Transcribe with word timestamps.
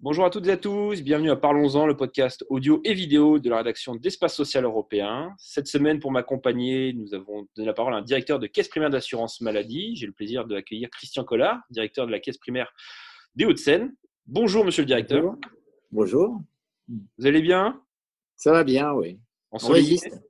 Bonjour 0.00 0.24
à 0.24 0.30
toutes 0.30 0.48
et 0.48 0.50
à 0.50 0.56
tous, 0.56 1.00
bienvenue 1.02 1.30
à 1.30 1.36
Parlons-en, 1.36 1.86
le 1.86 1.96
podcast 1.96 2.44
audio 2.48 2.80
et 2.84 2.92
vidéo 2.92 3.38
de 3.38 3.48
la 3.48 3.58
rédaction 3.58 3.94
d'Espace 3.94 4.34
Social 4.34 4.64
Européen. 4.64 5.32
Cette 5.38 5.68
semaine, 5.68 6.00
pour 6.00 6.10
m'accompagner, 6.10 6.92
nous 6.92 7.14
avons 7.14 7.46
donné 7.54 7.66
la 7.66 7.72
parole 7.72 7.94
à 7.94 7.98
un 7.98 8.02
directeur 8.02 8.40
de 8.40 8.48
caisse 8.48 8.66
primaire 8.66 8.90
d'assurance 8.90 9.40
maladie. 9.40 9.94
J'ai 9.94 10.06
le 10.06 10.12
plaisir 10.12 10.44
d'accueillir 10.44 10.90
Christian 10.90 11.22
Collard, 11.22 11.60
directeur 11.70 12.06
de 12.06 12.10
la 12.10 12.18
caisse 12.18 12.38
primaire 12.38 12.72
des 13.36 13.44
Hauts-de-Seine. 13.44 13.94
Bonjour, 14.26 14.64
monsieur 14.64 14.82
le 14.82 14.86
directeur. 14.86 15.36
Bonjour. 15.92 16.40
Vous 16.88 17.26
allez 17.26 17.42
bien? 17.42 17.80
Ça 18.34 18.50
va 18.50 18.64
bien, 18.64 18.92
oui. 18.92 19.20
On, 19.52 19.58
On 19.62 19.68
résiste. 19.68 20.20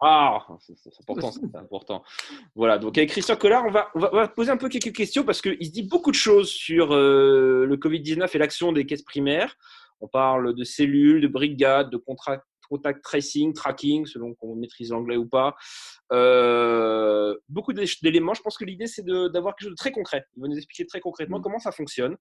Ah, 0.00 0.46
c'est 0.60 1.00
important, 1.00 1.32
c'est 1.32 1.56
important. 1.56 2.02
Voilà, 2.54 2.78
donc 2.78 2.98
avec 2.98 3.10
Christian 3.10 3.36
Collard, 3.36 3.64
on 3.66 3.70
va, 3.70 3.88
on 3.94 4.00
va, 4.00 4.28
poser 4.28 4.50
un 4.50 4.56
peu 4.56 4.68
quelques 4.68 4.94
questions 4.94 5.24
parce 5.24 5.40
qu'il 5.40 5.64
se 5.64 5.72
dit 5.72 5.82
beaucoup 5.82 6.10
de 6.10 6.16
choses 6.16 6.50
sur 6.50 6.92
euh, 6.92 7.64
le 7.66 7.76
Covid-19 7.76 8.28
et 8.34 8.38
l'action 8.38 8.72
des 8.72 8.86
caisses 8.86 9.02
primaires. 9.02 9.56
On 10.00 10.08
parle 10.08 10.54
de 10.54 10.64
cellules, 10.64 11.20
de 11.20 11.28
brigades, 11.28 11.90
de 11.90 11.96
contact 12.68 13.02
tracing, 13.02 13.52
tracking, 13.52 14.06
selon 14.06 14.34
qu'on 14.34 14.54
maîtrise 14.56 14.90
l'anglais 14.90 15.16
ou 15.16 15.26
pas. 15.26 15.54
Euh, 16.12 17.36
beaucoup 17.48 17.72
d'éléments. 17.72 18.34
Je 18.34 18.42
pense 18.42 18.56
que 18.56 18.64
l'idée, 18.64 18.86
c'est 18.86 19.04
d'avoir 19.04 19.54
quelque 19.54 19.68
chose 19.68 19.72
de 19.72 19.76
très 19.76 19.92
concret. 19.92 20.24
Il 20.36 20.42
va 20.42 20.48
nous 20.48 20.56
expliquer 20.56 20.86
très 20.86 21.00
concrètement 21.00 21.38
mmh. 21.38 21.42
comment 21.42 21.58
ça 21.58 21.72
fonctionne, 21.72 22.16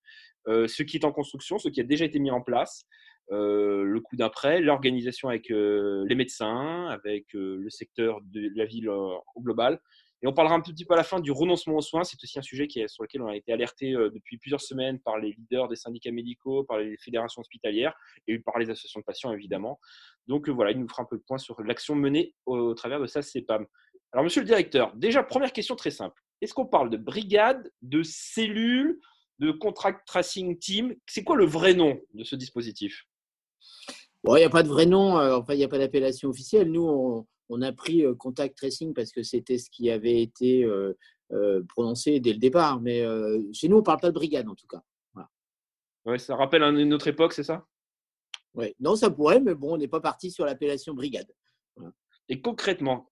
euh, 0.48 0.68
ce 0.68 0.84
qui 0.84 0.98
est 0.98 1.06
en 1.06 1.12
construction, 1.12 1.58
ce 1.58 1.70
qui 1.70 1.82
a 1.82 1.84
déjà 1.84 2.06
été 2.06 2.20
mis 2.20 2.32
en 2.32 2.42
place, 2.42 2.86
euh, 3.32 3.84
le 3.84 4.00
coup 4.02 4.16
d'après, 4.16 4.62
l'organisation 4.62 5.30
avec 5.30 5.50
euh, 5.52 6.06
les 6.08 6.16
médecins, 6.16 6.88
avec 6.88 7.28
le 7.34 7.70
secteur 7.70 8.20
de 8.22 8.52
la 8.56 8.66
ville 8.66 8.90
au 8.90 9.24
global. 9.40 9.80
Et 10.24 10.28
on 10.28 10.32
parlera 10.32 10.56
un 10.56 10.62
petit 10.62 10.86
peu 10.86 10.94
à 10.94 10.98
la 10.98 11.04
fin 11.04 11.20
du 11.20 11.32
renoncement 11.32 11.76
aux 11.76 11.82
soins. 11.82 12.06
C'est 12.06 12.22
aussi 12.24 12.40
un 12.40 12.44
sujet 12.44 12.66
sur 12.88 13.04
lequel 13.04 13.22
on 13.22 13.28
a 13.28 13.36
été 13.36 13.52
alerté 13.52 13.92
depuis 13.92 14.38
plusieurs 14.38 14.62
semaines 14.62 15.00
par 15.00 15.18
les 15.18 15.34
leaders 15.34 15.68
des 15.68 15.76
syndicats 15.76 16.14
médicaux, 16.14 16.64
par 16.64 16.78
les 16.78 16.96
fédérations 16.98 17.42
hospitalières 17.42 17.94
et 18.28 18.40
par 18.40 18.58
les 18.58 18.70
associations 18.70 19.02
de 19.02 19.06
patients, 19.06 19.34
évidemment. 19.34 19.82
Donc 20.28 20.48
voilà, 20.48 20.72
il 20.72 20.80
nous 20.80 20.88
fera 20.88 21.04
un 21.04 21.06
peu 21.06 21.18
le 21.18 21.22
point 21.22 21.38
sur 21.38 21.62
l'action 21.62 21.96
menée 21.96 22.34
au, 22.46 22.74
travers 22.74 23.02
de 23.02 23.06
ça, 23.06 23.22
CEPAM. 23.22 23.66
Alors, 24.14 24.24
monsieur 24.24 24.42
le 24.42 24.48
directeur, 24.48 24.96
déjà, 24.96 25.24
première 25.24 25.52
question 25.52 25.76
très 25.76 25.92
simple. 25.92 26.22
Est-ce 26.40 26.54
qu'on 26.54 26.68
parle 26.68 26.90
de 26.90 26.98
brigade, 26.98 27.70
de 27.82 28.02
cellules, 28.04 29.00
de 29.40 29.52
contract 29.52 30.08
tracing 30.08 30.58
team? 30.58 30.96
C'est 31.06 31.24
quoi 31.24 31.36
le 31.36 31.46
vrai 31.46 31.74
nom 31.74 32.00
de 32.14 32.24
ce 32.24 32.38
dispositif? 32.38 33.04
Bon, 34.24 34.38
il 34.38 34.40
n'y 34.40 34.46
a 34.46 34.50
pas 34.50 34.64
de 34.64 34.70
vrai 34.70 34.86
nom, 34.86 35.20
euh, 35.20 35.36
enfin, 35.36 35.54
il 35.54 35.58
n'y 35.58 35.64
a 35.66 35.68
pas 35.68 35.80
d'appellation 35.80 36.30
officielle. 36.30 36.72
Nous, 36.72 36.86
on, 36.88 37.28
a 37.62 37.72
pris 37.72 38.06
euh, 38.06 38.16
contact 38.16 38.58
tracing 38.58 38.94
parce 38.94 39.12
que 39.12 39.24
c'était 39.24 39.58
ce 39.58 39.70
qui 39.70 39.90
avait 39.90 40.22
été 40.22 40.64
euh, 40.64 41.64
prononcé 41.70 42.20
dès 42.20 42.34
le 42.34 42.40
départ. 42.40 42.82
Mais 42.82 43.04
chez 43.54 43.68
nous, 43.68 43.78
on 43.78 43.80
ne 43.80 43.86
parle 43.86 44.00
pas 44.00 44.10
de 44.10 44.16
brigade, 44.16 44.48
en 44.48 44.56
tout 44.56 44.68
cas. 44.68 44.84
Ouais, 46.06 46.20
ça 46.20 46.36
rappelle 46.36 46.64
une 46.64 46.94
autre 46.94 47.08
époque, 47.08 47.32
c'est 47.32 47.44
ça? 47.44 47.66
Oui, 48.56 48.76
non, 48.80 48.96
ça 48.96 49.10
pourrait, 49.10 49.40
mais 49.40 49.56
bon, 49.56 49.76
on 49.76 49.78
n'est 49.78 49.88
pas 49.88 50.02
parti 50.02 50.30
sur 50.32 50.46
l'appellation 50.46 50.94
brigade. 50.94 51.32
Et 52.30 52.42
concrètement, 52.42 53.10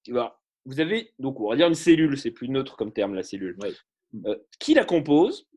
vous 0.65 0.79
avez, 0.79 1.13
donc, 1.17 1.39
on 1.39 1.49
va 1.49 1.55
dire 1.55 1.67
une 1.67 1.73
cellule, 1.73 2.17
c'est 2.17 2.31
plus 2.31 2.49
neutre 2.49 2.75
comme 2.75 2.91
terme, 2.91 3.13
la 3.13 3.23
cellule. 3.23 3.57
qui 4.59 4.73
la 4.73 4.83
compose 4.83 5.47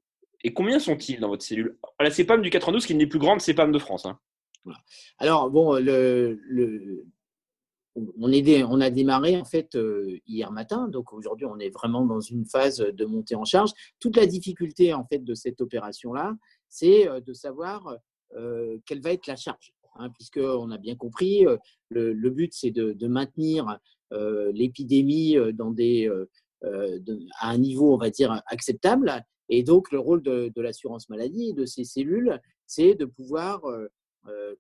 et 0.45 0.53
combien 0.53 0.79
sont-ils 0.79 1.19
dans 1.19 1.29
votre 1.29 1.43
cellule? 1.43 1.79
La 1.99 2.11
CEPAM 2.11 2.43
du 2.43 2.51
92, 2.51 2.87
qui 2.87 2.93
est 2.93 2.95
une 2.95 2.99
des 2.99 3.07
plus 3.07 3.19
grandes 3.19 3.41
CEPAM 3.41 3.73
de 3.73 3.79
France. 3.79 4.05
Hein. 4.07 4.21
Alors, 5.19 5.51
bon, 5.51 5.79
le, 5.79 6.39
le, 6.43 7.07
on, 7.95 8.07
on, 8.19 8.81
a 8.81 8.91
démarré 8.91 9.37
en 9.37 9.45
fait 9.45 9.75
euh, 9.75 10.19
hier 10.27 10.51
matin, 10.51 10.89
donc 10.89 11.13
aujourd'hui 11.13 11.47
on 11.47 11.59
est 11.59 11.71
vraiment 11.71 12.05
dans 12.05 12.21
une 12.21 12.45
phase 12.45 12.79
de 12.79 13.05
montée 13.05 13.35
en 13.35 13.45
charge. 13.45 13.73
Toute 14.01 14.17
la 14.17 14.27
difficulté 14.27 14.93
en 14.93 15.05
fait 15.05 15.19
de 15.19 15.35
cette 15.35 15.61
opération-là, 15.61 16.35
c'est 16.69 17.09
euh, 17.09 17.21
de 17.21 17.33
savoir 17.33 17.97
euh, 18.37 18.79
quelle 18.87 19.01
va 19.01 19.13
être 19.13 19.27
la 19.27 19.37
charge, 19.37 19.73
hein, 19.97 20.11
puisqu'on 20.11 20.71
a 20.71 20.79
bien 20.79 20.97
compris, 20.97 21.45
le, 21.91 22.31
but 22.31 22.53
c'est 22.53 22.73
de, 22.73 23.07
maintenir 23.07 23.79
l'épidémie 24.11 25.37
dans 25.55 25.75
à 26.63 27.51
un 27.51 27.59
niveau, 27.59 27.95
on 27.95 27.99
va 27.99 28.11
dire, 28.11 28.43
acceptable. 28.47 29.25
Et 29.51 29.63
donc 29.63 29.93
le 29.93 29.99
rôle 29.99 30.23
de, 30.23 30.51
de 30.55 30.63
l'assurance 30.63 31.09
maladie 31.11 31.51
et 31.51 31.53
de 31.53 31.67
ces 31.67 31.85
cellules, 31.85 32.41
c'est 32.67 32.95
de 32.95 33.05
pouvoir 33.05 33.61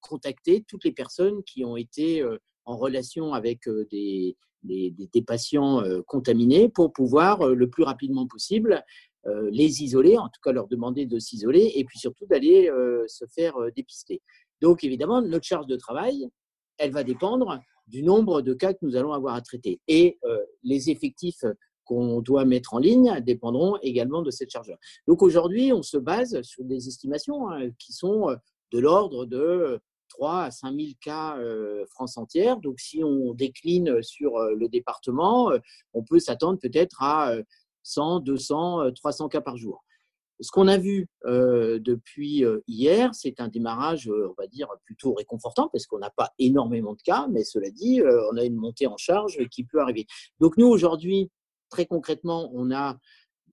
contacter 0.01 0.65
toutes 0.69 0.85
les 0.85 0.93
personnes 0.93 1.43
qui 1.43 1.65
ont 1.65 1.77
été 1.77 2.23
en 2.65 2.77
relation 2.77 3.35
avec 3.35 3.67
euh, 3.69 3.87
des, 3.91 4.37
patients 5.27 5.83
contaminés 6.07 6.69
pour 6.69 6.93
pouvoir 6.93 7.49
le 7.49 7.69
plus 7.69 7.83
rapidement 7.83 8.27
possible 8.27 8.83
les 9.51 9.83
isoler, 9.83 10.19
en 10.19 10.29
tout 10.29 10.41
cas 10.43 10.53
leur 10.53 10.69
demander 10.69 11.07
de 11.07 11.19
s'isoler 11.19 11.73
et 11.77 11.85
puis 11.85 11.99
surtout 11.99 12.27
d'aller 12.27 12.71
se 13.07 13.25
faire 13.27 13.55
dépister. 13.77 14.23
Donc 14.63 14.83
évidemment, 14.83 15.21
notre 15.21 15.45
charge 15.45 15.67
de 15.67 15.77
travail, 15.77 16.29
elle 16.79 16.93
va 16.93 17.05
dépendre 17.05 17.61
du 17.87 18.03
nombre 18.03 18.41
de 18.41 18.55
cas 18.55 18.73
que 18.73 18.79
nous 18.83 18.97
allons 18.97 19.13
avoir 19.13 19.35
à 19.35 19.43
traiter. 19.43 19.81
Et 19.87 20.19
les 20.63 20.91
effectifs 20.91 21.45
qu'on 21.85 22.21
doit 22.21 22.45
mettre 22.45 22.75
en 22.75 22.79
ligne 22.79 23.21
dépendront 23.21 23.77
également 23.83 24.23
de 24.23 24.31
cette 24.31 24.51
charge-là. 24.51 24.77
Donc 25.07 25.23
aujourd'hui, 25.23 25.73
on 25.73 25.83
se 25.83 25.99
base 25.99 26.41
sur 26.43 26.65
des 26.65 26.89
estimations 26.89 27.51
hein, 27.51 27.71
qui 27.79 27.93
sont 27.93 28.35
de 28.73 28.79
l'ordre 28.79 29.27
de 29.27 29.79
3 30.15 30.43
à 30.43 30.51
5 30.51 30.75
000 30.75 30.89
cas 31.01 31.37
euh, 31.39 31.85
France 31.91 32.17
entière. 32.17 32.59
Donc, 32.59 32.81
si 32.81 33.03
on 33.03 33.35
décline 33.35 34.03
sur 34.03 34.37
euh, 34.37 34.55
le 34.55 34.69
département, 34.69 35.51
euh, 35.51 35.59
on 35.93 36.03
peut 36.03 36.21
s'attendre 36.21 36.59
peut-être 36.59 37.03
à 37.03 37.35
100, 37.83 38.21
200, 38.21 38.93
300 38.93 39.29
cas 39.29 39.41
par 39.41 39.57
jour. 39.57 39.85
Ce 40.41 40.51
qu'on 40.51 40.67
a 40.67 40.79
vu 40.79 41.09
depuis 41.25 42.45
hier, 42.67 43.15
c'est 43.15 43.41
un 43.41 43.47
démarrage, 43.47 44.11
on 44.11 44.35
va 44.37 44.49
dire, 44.49 44.67
plutôt 44.85 45.15
réconfortant, 45.15 45.69
parce 45.69 45.87
qu'on 45.87 46.01
n'a 46.01 46.11
pas 46.11 46.33
énormément 46.41 46.95
de 46.95 47.03
cas, 47.03 47.29
mais 47.31 47.45
cela 47.45 47.71
dit, 47.71 48.03
on 48.03 48.37
a 48.37 48.43
une 48.43 48.57
montée 48.57 48.89
en 48.89 48.97
charge 48.97 49.39
qui 49.51 49.63
peut 49.63 49.81
arriver. 49.81 50.07
Donc 50.41 50.57
nous, 50.57 50.67
aujourd'hui, 50.67 51.31
très 51.71 51.87
concrètement, 51.87 52.51
on 52.53 52.73
a 52.73 52.99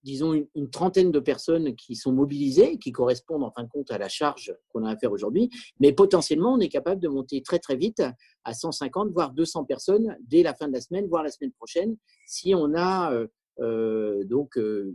disons, 0.03 0.33
une, 0.55 0.69
trentaine 0.69 1.11
de 1.11 1.19
personnes 1.19 1.75
qui 1.75 1.95
sont 1.95 2.11
mobilisées, 2.11 2.77
qui 2.77 2.91
correspondent 2.91 3.43
en 3.43 3.51
fin 3.51 3.63
de 3.63 3.69
compte 3.69 3.91
à 3.91 3.97
la 3.97 4.09
charge 4.09 4.53
qu'on 4.69 4.83
a 4.85 4.91
à 4.91 4.97
faire 4.97 5.11
aujourd'hui. 5.11 5.49
Mais 5.79 5.93
potentiellement, 5.93 6.53
on 6.53 6.59
est 6.59 6.69
capable 6.69 7.01
de 7.01 7.07
monter 7.07 7.41
très 7.41 7.59
très 7.59 7.75
vite 7.75 8.03
à 8.43 8.53
150, 8.53 9.11
voire 9.11 9.31
200 9.31 9.65
personnes 9.65 10.15
dès 10.27 10.43
la 10.43 10.53
fin 10.53 10.67
de 10.67 10.73
la 10.73 10.81
semaine, 10.81 11.07
voire 11.07 11.23
la 11.23 11.31
semaine 11.31 11.51
prochaine, 11.51 11.95
si 12.27 12.55
on 12.55 12.73
a 12.75 13.13
euh, 13.13 13.27
euh, 13.59 14.23
donc 14.25 14.57
euh, 14.57 14.93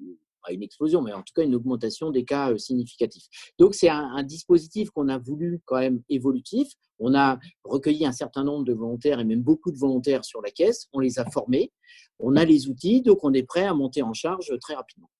une 0.52 0.62
explosion, 0.62 1.02
mais 1.02 1.12
en 1.12 1.22
tout 1.22 1.32
cas 1.34 1.42
une 1.42 1.54
augmentation 1.54 2.10
des 2.10 2.24
cas 2.24 2.52
euh, 2.52 2.58
significatifs. 2.58 3.26
Donc 3.58 3.74
c'est 3.74 3.88
un, 3.88 4.22
dispositif 4.22 4.90
qu'on 4.90 5.08
a 5.08 5.18
voulu 5.18 5.60
quand 5.64 5.78
même 5.78 6.02
évolutif. 6.08 6.68
On 6.98 7.14
a 7.14 7.38
recueilli 7.64 8.06
un 8.06 8.12
certain 8.12 8.44
nombre 8.44 8.64
de 8.64 8.72
volontaires 8.72 9.20
et 9.20 9.24
même 9.24 9.42
beaucoup 9.42 9.70
de 9.70 9.78
volontaires 9.78 10.24
sur 10.24 10.40
la 10.42 10.50
caisse. 10.50 10.86
On 10.92 11.00
les 11.00 11.18
a 11.18 11.30
formés. 11.30 11.72
On 12.18 12.34
a 12.36 12.44
les 12.44 12.68
outils, 12.68 13.02
donc 13.02 13.22
on 13.22 13.32
est 13.34 13.42
prêt 13.42 13.64
à 13.64 13.74
monter 13.74 14.02
en 14.02 14.14
charge 14.14 14.52
très 14.60 14.74
rapidement. 14.74 15.10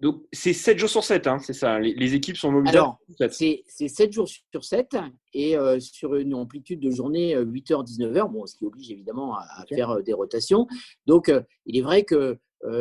Donc, 0.00 0.22
c'est 0.32 0.52
7 0.52 0.78
jours 0.78 0.88
sur 0.88 1.02
7, 1.02 1.26
hein, 1.26 1.38
c'est 1.40 1.52
ça 1.52 1.80
les, 1.80 2.14
équipes 2.14 2.36
sont 2.36 2.52
mobilisées 2.52 2.78
Alors, 2.78 3.00
c'est 3.30 3.64
7 3.66 4.12
jours 4.12 4.28
sur 4.28 4.64
7 4.64 4.96
et 5.34 5.56
euh, 5.56 5.80
sur 5.80 6.14
une 6.14 6.34
amplitude 6.34 6.78
de 6.78 6.90
journée 6.90 7.34
8h, 7.34 7.80
euh, 7.80 7.82
19h, 7.82 8.30
bon, 8.30 8.46
ce 8.46 8.54
qui 8.54 8.64
oblige 8.64 8.92
évidemment 8.92 9.34
à, 9.36 9.64
faire 9.68 10.00
des 10.04 10.12
rotations. 10.12 10.68
Donc, 11.06 11.32
il 11.66 11.76
est 11.76 11.82
vrai 11.82 12.04
que 12.04 12.38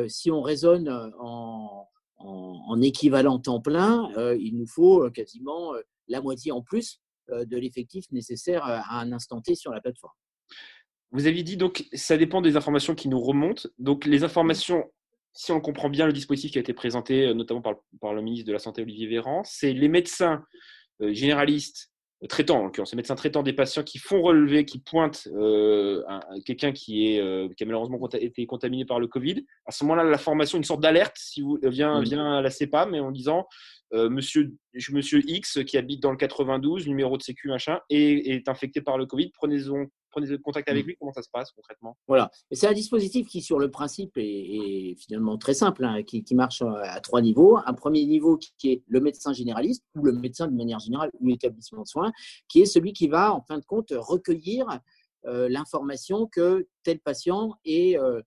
si 0.07 0.31
on 0.31 0.41
raisonne 0.41 0.87
euh, 0.87 1.09
en, 1.19 2.81
équivalent 2.81 3.39
temps 3.39 3.61
plein, 3.61 4.11
euh, 4.17 4.35
il 4.39 4.57
nous 4.57 4.67
faut 4.67 5.09
quasiment 5.11 5.73
la 6.07 6.21
moitié 6.21 6.51
en 6.51 6.61
plus 6.61 7.01
de 7.29 7.57
l'effectif 7.57 8.05
nécessaire 8.11 8.63
à 8.63 9.01
un 9.01 9.11
instant 9.11 9.41
T 9.41 9.55
sur 9.55 9.71
la 9.71 9.81
plateforme. 9.81 10.13
Vous 11.11 11.27
aviez 11.27 11.43
dit 11.43 11.57
donc 11.57 11.85
ça 11.93 12.17
dépend 12.17 12.41
des 12.41 12.55
informations 12.55 12.95
qui 12.95 13.09
nous 13.09 13.19
remontent. 13.19 13.67
Donc 13.79 14.05
les 14.05 14.23
informations, 14.23 14.85
si 15.33 15.51
on 15.51 15.59
comprend 15.59 15.89
bien 15.89 16.05
le 16.05 16.13
dispositif 16.13 16.51
qui 16.51 16.57
a 16.57 16.61
été 16.61 16.73
présenté 16.73 17.33
notamment 17.33 17.61
par 17.61 18.13
le 18.13 18.21
ministre 18.21 18.47
de 18.47 18.53
la 18.53 18.59
Santé 18.59 18.81
Olivier 18.81 19.07
Véran, 19.07 19.41
c'est 19.43 19.73
les 19.73 19.89
médecins 19.89 20.45
généralistes 21.01 21.91
traitants, 22.27 22.59
en 22.59 22.63
l'occurrence, 22.63 22.91
les 22.91 22.95
médecins 22.95 23.15
traitants 23.15 23.43
des 23.43 23.53
patients 23.53 23.83
qui 23.83 23.99
font 23.99 24.21
relever, 24.21 24.65
qui 24.65 24.79
pointent 24.79 25.27
euh, 25.35 26.03
quelqu'un 26.45 26.71
qui, 26.71 27.13
est, 27.13 27.21
euh, 27.21 27.47
qui 27.55 27.63
a 27.63 27.67
malheureusement 27.67 27.99
été 28.09 28.45
contaminé 28.47 28.85
par 28.85 28.99
le 28.99 29.07
Covid. 29.07 29.45
À 29.67 29.71
ce 29.71 29.83
moment-là, 29.83 30.03
la 30.03 30.17
formation, 30.17 30.57
une 30.57 30.63
sorte 30.63 30.81
d'alerte 30.81 31.15
si 31.17 31.41
vous, 31.41 31.59
vient, 31.63 32.01
vient 32.01 32.37
à 32.37 32.41
la 32.41 32.49
CEPA, 32.49 32.87
mais 32.87 32.99
en 32.99 33.11
disant 33.11 33.39
euh, 33.41 33.43
monsieur, 33.93 34.53
monsieur 34.91 35.21
X 35.25 35.59
qui 35.65 35.77
habite 35.77 36.01
dans 36.01 36.11
le 36.11 36.17
92, 36.17 36.87
numéro 36.87 37.17
de 37.17 37.23
sécu, 37.23 37.47
machin, 37.47 37.79
et 37.89 38.35
est 38.35 38.49
infecté 38.49 38.81
par 38.81 38.97
le 38.97 39.05
Covid, 39.05 39.31
prenez-en 39.33 39.85
prenez 40.17 40.37
contact 40.39 40.69
avec 40.69 40.83
mm. 40.83 40.87
lui 40.87 40.95
Comment 40.99 41.13
ça 41.13 41.21
se 41.21 41.29
passe 41.29 41.51
concrètement? 41.51 41.97
Voilà. 42.07 42.31
C'est 42.51 42.67
un 42.67 42.73
dispositif 42.73 43.27
qui, 43.27 43.41
sur 43.41 43.59
le 43.59 43.69
principe, 43.69 44.11
est, 44.17 44.95
finalement 44.99 45.37
très 45.37 45.53
simple, 45.53 45.85
hein, 45.85 46.03
qui, 46.03 46.23
marche 46.35 46.61
à 46.61 46.99
trois 47.01 47.21
niveaux. 47.21 47.57
Un 47.65 47.73
premier 47.73 48.05
niveau 48.05 48.37
qui 48.37 48.71
est 48.71 48.83
le 48.87 48.99
médecin 48.99 49.33
généraliste 49.33 49.83
ou 49.95 50.03
le 50.03 50.13
médecin 50.13 50.47
de 50.47 50.55
manière 50.55 50.79
générale 50.79 51.11
ou 51.19 51.27
l'établissement 51.27 51.83
de 51.83 51.87
soins, 51.87 52.11
qui 52.47 52.61
est 52.61 52.65
celui 52.65 52.93
qui 52.93 53.07
va, 53.07 53.33
en 53.33 53.41
fin 53.41 53.57
de 53.57 53.65
compte, 53.65 53.93
recueillir 53.95 54.79
euh, 55.25 55.49
l'information 55.49 56.27
que 56.27 56.67
tel 56.83 56.99
patient 56.99 57.55
est, 57.65 57.97
euh, 57.97 58.21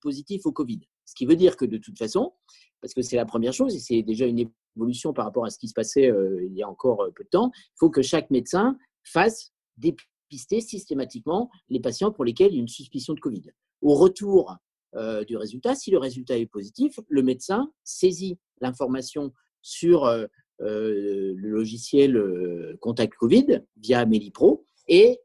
positif 0.00 0.46
au 0.46 0.52
Covid. 0.52 0.80
Ce 1.04 1.14
qui 1.14 1.26
veut 1.26 1.36
dire 1.36 1.56
que 1.56 1.64
de 1.64 1.78
toute 1.78 1.98
façon, 1.98 2.32
parce 2.80 2.94
que 2.94 3.02
c'est 3.02 3.16
la 3.16 3.26
première 3.26 3.52
chose, 3.52 3.74
et 3.74 3.80
c'est 3.80 4.02
déjà 4.02 4.24
une 4.26 4.38
évolution 4.76 5.12
par 5.12 5.24
rapport 5.24 5.44
à 5.44 5.50
ce 5.50 5.58
qui 5.58 5.68
se 5.68 5.74
passait 5.74 6.12
il 6.42 6.54
y 6.54 6.62
a 6.62 6.68
encore 6.68 7.08
peu 7.14 7.24
de 7.24 7.28
temps, 7.28 7.50
il 7.54 7.76
faut 7.76 7.90
que 7.90 8.02
chaque 8.02 8.30
médecin 8.30 8.76
fasse 9.02 9.52
dépister 9.76 10.60
systématiquement 10.60 11.50
les 11.68 11.80
patients 11.80 12.10
pour 12.10 12.24
lesquels 12.24 12.52
il 12.52 12.56
y 12.56 12.58
a 12.58 12.60
une 12.60 12.68
suspicion 12.68 13.14
de 13.14 13.20
Covid. 13.20 13.44
Au 13.82 13.94
retour 13.94 14.56
du 15.26 15.36
résultat, 15.36 15.74
si 15.74 15.90
le 15.90 15.98
résultat 15.98 16.38
est 16.38 16.46
positif, 16.46 17.00
le 17.08 17.22
médecin 17.22 17.72
saisit 17.82 18.38
l'information 18.60 19.32
sur 19.60 20.06
le 20.60 21.32
logiciel 21.34 22.76
Contact 22.80 23.14
Covid 23.14 23.62
via 23.76 24.06
Melipro 24.06 24.64
et 24.88 25.18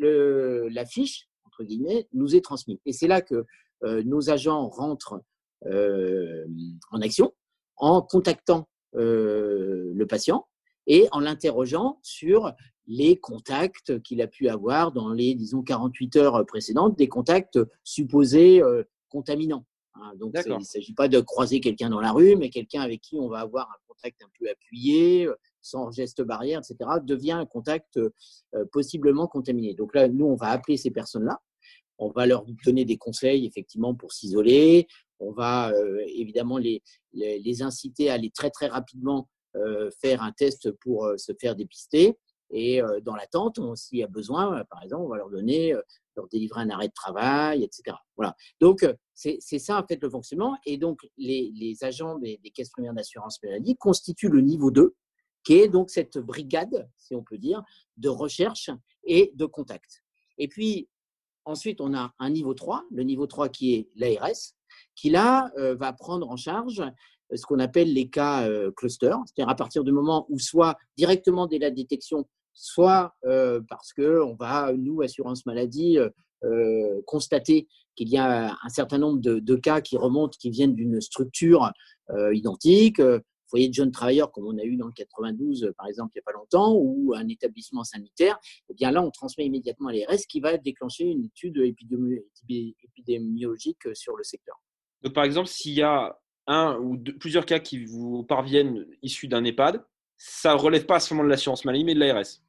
la 0.00 0.84
fiche, 0.84 1.28
entre 1.44 1.64
guillemets, 1.64 2.08
nous 2.12 2.36
est 2.36 2.42
transmise. 2.42 2.78
Et 2.84 2.92
c'est 2.92 3.08
là 3.08 3.22
que 3.22 3.44
nos 3.82 4.30
agents 4.30 4.68
rentrent 4.68 5.20
en 5.66 7.00
action 7.00 7.34
en 7.76 8.02
contactant 8.02 8.68
le 8.94 10.04
patient 10.08 10.46
et 10.86 11.08
en 11.12 11.20
l'interrogeant 11.20 11.98
sur 12.02 12.52
les 12.86 13.16
contacts 13.16 14.02
qu'il 14.02 14.20
a 14.20 14.26
pu 14.26 14.48
avoir 14.48 14.92
dans 14.92 15.10
les, 15.10 15.34
disons, 15.34 15.62
48 15.62 16.16
heures 16.16 16.46
précédentes, 16.46 16.98
des 16.98 17.08
contacts 17.08 17.58
supposés 17.82 18.62
contaminants. 19.08 19.66
Hein. 19.94 20.12
donc, 20.16 20.34
il 20.44 20.52
ne 20.52 20.60
s'agit 20.60 20.92
pas 20.92 21.08
de 21.08 21.20
croiser 21.20 21.60
quelqu'un 21.60 21.88
dans 21.88 22.00
la 22.00 22.12
rue, 22.12 22.36
mais 22.36 22.50
quelqu'un 22.50 22.82
avec 22.82 23.00
qui 23.00 23.16
on 23.16 23.28
va 23.28 23.38
avoir 23.40 23.70
un 23.70 23.78
contact 23.86 24.22
un 24.22 24.28
peu 24.38 24.50
appuyé, 24.50 25.28
sans 25.62 25.90
geste 25.92 26.20
barrière, 26.20 26.60
etc., 26.60 26.90
devient 27.02 27.32
un 27.32 27.46
contact 27.46 27.98
possiblement 28.72 29.26
contaminé. 29.26 29.74
Donc 29.74 29.94
là, 29.94 30.08
nous, 30.08 30.26
on 30.26 30.34
va 30.34 30.48
appeler 30.48 30.76
ces 30.76 30.90
personnes-là. 30.90 31.40
On 31.96 32.10
va 32.10 32.26
leur 32.26 32.44
donner 32.64 32.84
des 32.84 32.98
conseils, 32.98 33.46
effectivement, 33.46 33.94
pour 33.94 34.12
s'isoler. 34.12 34.88
On 35.26 35.32
va 35.32 35.72
évidemment 36.06 36.58
les, 36.58 36.82
les, 37.12 37.62
inciter 37.62 38.10
à 38.10 38.14
aller 38.14 38.30
très, 38.30 38.50
très 38.50 38.66
rapidement 38.66 39.28
faire 40.00 40.22
un 40.22 40.32
test 40.32 40.70
pour 40.80 41.08
se 41.16 41.32
faire 41.40 41.56
dépister. 41.56 42.18
Et 42.50 42.80
dans 43.02 43.16
l'attente, 43.16 43.58
s'il 43.76 43.98
y 43.98 44.02
a 44.02 44.08
besoin, 44.08 44.64
par 44.70 44.82
exemple, 44.82 45.04
on 45.04 45.08
va 45.08 45.16
leur 45.16 45.30
donner, 45.30 45.74
leur 46.16 46.28
délivrer 46.28 46.62
un 46.62 46.70
arrêt 46.70 46.88
de 46.88 46.92
travail, 46.92 47.62
etc. 47.62 47.96
Voilà. 48.16 48.36
Donc, 48.60 48.86
c'est 49.14 49.58
ça, 49.58 49.80
en 49.80 49.86
fait, 49.86 50.00
le 50.02 50.10
fonctionnement. 50.10 50.56
Et 50.66 50.76
donc, 50.76 51.00
les, 51.16 51.50
les 51.54 51.84
agents 51.84 52.18
des, 52.18 52.38
caisses 52.54 52.70
premières 52.70 52.94
d'assurance 52.94 53.42
maladie 53.42 53.76
constituent 53.76 54.28
le 54.28 54.40
niveau 54.40 54.70
2, 54.70 54.94
qui 55.44 55.54
est 55.54 55.68
donc 55.68 55.90
cette 55.90 56.18
brigade, 56.18 56.88
si 56.96 57.14
on 57.14 57.22
peut 57.22 57.38
dire, 57.38 57.62
de 57.96 58.08
recherche 58.08 58.70
et 59.04 59.32
de 59.34 59.46
contact. 59.46 60.02
Et 60.38 60.48
puis, 60.48 60.88
ensuite, 61.44 61.80
on 61.80 61.94
a 61.94 62.12
un 62.18 62.30
niveau 62.30 62.54
3, 62.54 62.84
le 62.90 63.02
niveau 63.02 63.26
3 63.26 63.48
qui 63.48 63.74
est 63.74 63.88
l'ARS, 63.96 64.54
qui 64.94 65.10
là 65.10 65.50
va 65.56 65.92
prendre 65.92 66.30
en 66.30 66.36
charge 66.36 66.82
ce 67.34 67.46
qu'on 67.46 67.58
appelle 67.58 67.92
les 67.92 68.08
cas 68.08 68.48
cluster, 68.76 69.14
c'est-à-dire 69.26 69.50
à 69.50 69.56
partir 69.56 69.84
du 69.84 69.92
moment 69.92 70.26
où 70.28 70.38
soit 70.38 70.76
directement 70.96 71.46
dès 71.46 71.58
la 71.58 71.70
détection, 71.70 72.26
soit 72.52 73.14
parce 73.68 73.92
qu'on 73.92 74.34
va, 74.34 74.72
nous, 74.76 75.02
assurance 75.02 75.46
maladie, 75.46 75.98
constater 77.06 77.68
qu'il 77.96 78.08
y 78.08 78.18
a 78.18 78.56
un 78.62 78.68
certain 78.68 78.98
nombre 78.98 79.20
de, 79.20 79.56
cas 79.56 79.80
qui 79.80 79.96
remontent, 79.96 80.36
qui 80.38 80.50
viennent 80.50 80.74
d'une 80.74 81.00
structure 81.00 81.72
identique, 82.32 83.00
foyer 83.48 83.68
de 83.68 83.74
jeunes 83.74 83.90
travailleurs 83.90 84.32
comme 84.32 84.46
on 84.46 84.58
a 84.58 84.64
eu 84.64 84.76
dans 84.76 84.86
le 84.86 84.92
92 84.92 85.72
par 85.76 85.86
exemple 85.86 86.12
il 86.14 86.18
n'y 86.18 86.22
a 86.22 86.24
pas 86.24 86.36
longtemps, 86.36 86.74
ou 86.74 87.12
un 87.14 87.28
établissement 87.28 87.84
sanitaire, 87.84 88.38
eh 88.68 88.74
bien 88.74 88.90
là 88.90 89.02
on 89.02 89.10
transmet 89.10 89.46
immédiatement 89.46 89.88
à 89.88 89.92
l'ERS 89.92 90.26
qui 90.28 90.40
va 90.40 90.56
déclencher 90.56 91.04
une 91.04 91.24
étude 91.24 91.58
épidémiologique 91.58 93.94
sur 93.94 94.16
le 94.16 94.24
secteur. 94.24 94.60
Donc 95.04 95.12
par 95.12 95.24
exemple, 95.24 95.48
s'il 95.48 95.74
y 95.74 95.82
a 95.82 96.18
un 96.46 96.76
ou 96.78 96.98
plusieurs 97.20 97.46
cas 97.46 97.58
qui 97.58 97.84
vous 97.84 98.24
parviennent 98.24 98.86
issus 99.02 99.28
d'un 99.28 99.44
EHPAD, 99.44 99.84
ça 100.16 100.54
ne 100.54 100.58
relève 100.58 100.86
pas 100.86 100.98
seulement 101.00 101.24
de 101.24 101.28
l'assurance 101.28 101.64
maladie, 101.64 101.84
mais 101.84 101.94
de 101.94 102.00
l'ARS. 102.00 102.40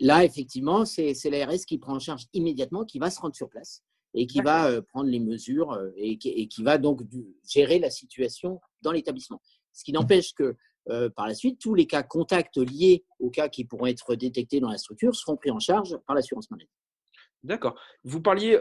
Là, 0.00 0.24
effectivement, 0.24 0.84
c'est 0.84 1.14
l'ARS 1.30 1.64
qui 1.66 1.78
prend 1.78 1.94
en 1.94 2.00
charge 2.00 2.26
immédiatement, 2.32 2.84
qui 2.84 2.98
va 2.98 3.10
se 3.10 3.20
rendre 3.20 3.34
sur 3.34 3.48
place 3.48 3.82
et 4.14 4.26
qui 4.26 4.40
va 4.40 4.68
euh, 4.68 4.80
prendre 4.80 5.08
les 5.08 5.20
mesures 5.20 5.72
euh, 5.72 5.90
et 5.96 6.16
qui, 6.16 6.62
va 6.62 6.78
donc 6.78 7.02
gérer 7.48 7.78
la 7.78 7.90
situation 7.90 8.60
dans 8.82 8.92
l'établissement. 8.92 9.40
Ce 9.72 9.84
qui 9.84 9.92
n'empêche 9.92 10.34
que 10.34 10.56
euh, 10.90 11.10
par 11.10 11.26
la 11.26 11.34
suite, 11.34 11.58
tous 11.60 11.74
les 11.74 11.86
cas 11.86 12.02
contacts 12.02 12.58
liés 12.58 13.04
aux 13.18 13.30
cas 13.30 13.48
qui 13.48 13.64
pourront 13.64 13.86
être 13.86 14.14
détectés 14.14 14.60
dans 14.60 14.70
la 14.70 14.78
structure 14.78 15.14
seront 15.14 15.36
pris 15.36 15.50
en 15.50 15.58
charge 15.58 15.96
par 16.06 16.14
l'assurance 16.14 16.50
maladie. 16.50 16.70
D'accord. 17.44 17.78
Vous 18.04 18.22
parliez 18.22 18.58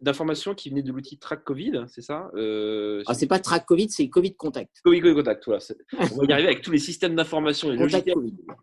d'informations 0.00 0.54
qui 0.54 0.70
venaient 0.70 0.82
de 0.82 0.90
l'outil 0.90 1.18
Track 1.18 1.44
Covid, 1.44 1.84
c'est 1.86 2.00
ça 2.00 2.30
euh, 2.34 3.02
ah, 3.06 3.14
C'est 3.14 3.26
pas 3.26 3.38
Track 3.38 3.66
Covid, 3.66 3.90
c'est 3.90 4.08
Covid 4.08 4.34
Contact. 4.34 4.80
Covid, 4.82 5.02
Contact, 5.02 5.44
voilà. 5.44 5.62
On 5.92 6.16
va 6.16 6.24
y 6.24 6.32
arriver 6.32 6.48
avec 6.48 6.62
tous 6.62 6.72
les 6.72 6.78
systèmes 6.78 7.14
d'information 7.14 7.70
et 7.72 7.76
logiciels. 7.76 8.16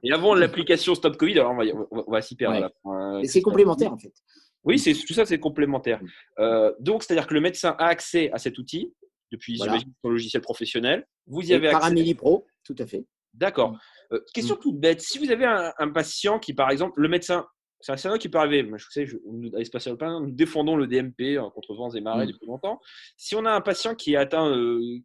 Et 0.04 0.12
avant 0.12 0.34
l'application 0.34 0.96
Stop 0.96 1.18
Covid, 1.18 1.40
alors 1.40 1.52
on 1.52 1.58
va, 1.58 1.64
on 1.92 2.12
va 2.12 2.22
s'y 2.22 2.36
perdre. 2.36 2.72
c'est 3.24 3.42
complémentaire 3.42 3.94
en 3.94 3.98
fait. 3.98 4.14
Oui, 4.64 4.80
c'est 4.80 4.94
tout 4.94 5.14
ça, 5.14 5.26
c'est 5.26 5.40
complémentaire. 5.40 6.00
Euh, 6.40 6.74
donc, 6.80 7.04
c'est-à-dire 7.04 7.28
que 7.28 7.34
le 7.34 7.42
médecin 7.42 7.76
a 7.80 7.88
accès 7.88 8.32
à 8.32 8.38
cet 8.38 8.58
outil 8.58 8.94
depuis 9.32 9.58
son 9.58 10.10
logiciel 10.10 10.42
professionnel. 10.42 11.06
Vous 11.28 11.42
y 11.42 11.54
avez 11.54 11.70
accès. 11.70 12.14
Pro, 12.16 12.46
tout 12.64 12.76
à 12.80 12.86
fait. 12.86 13.06
D'accord. 13.34 13.78
Euh, 14.12 14.20
question 14.34 14.56
mm. 14.56 14.60
toute 14.60 14.80
bête. 14.80 15.02
Si 15.02 15.20
vous 15.20 15.32
avez 15.32 15.46
un, 15.46 15.74
un, 15.78 15.90
patient 15.90 16.40
qui, 16.40 16.54
par 16.54 16.70
exemple, 16.70 17.02
le 17.02 17.10
médecin 17.10 17.46
c'est 17.84 17.92
un 17.92 17.98
scénario 17.98 18.18
qui 18.18 18.30
peut 18.30 18.38
arriver. 18.38 18.66
Je 18.78 18.86
sais, 18.90 19.06
je, 19.06 19.18
à 19.60 19.64
Spatial 19.66 19.98
nous 20.00 20.32
défendons 20.32 20.78
le 20.78 20.88
DMP 20.88 21.38
hein, 21.38 21.52
contre 21.54 21.76
vents 21.76 21.90
et 21.92 22.00
marées 22.00 22.26
mm. 22.26 22.32
depuis 22.32 22.48
longtemps. 22.48 22.80
Si 23.18 23.36
on 23.36 23.44
a 23.46 23.52
un 23.52 23.60
patient 23.60 23.94
qui 23.94 24.14
est 24.14 24.16
atteint 24.16 24.50
euh, 24.50 25.00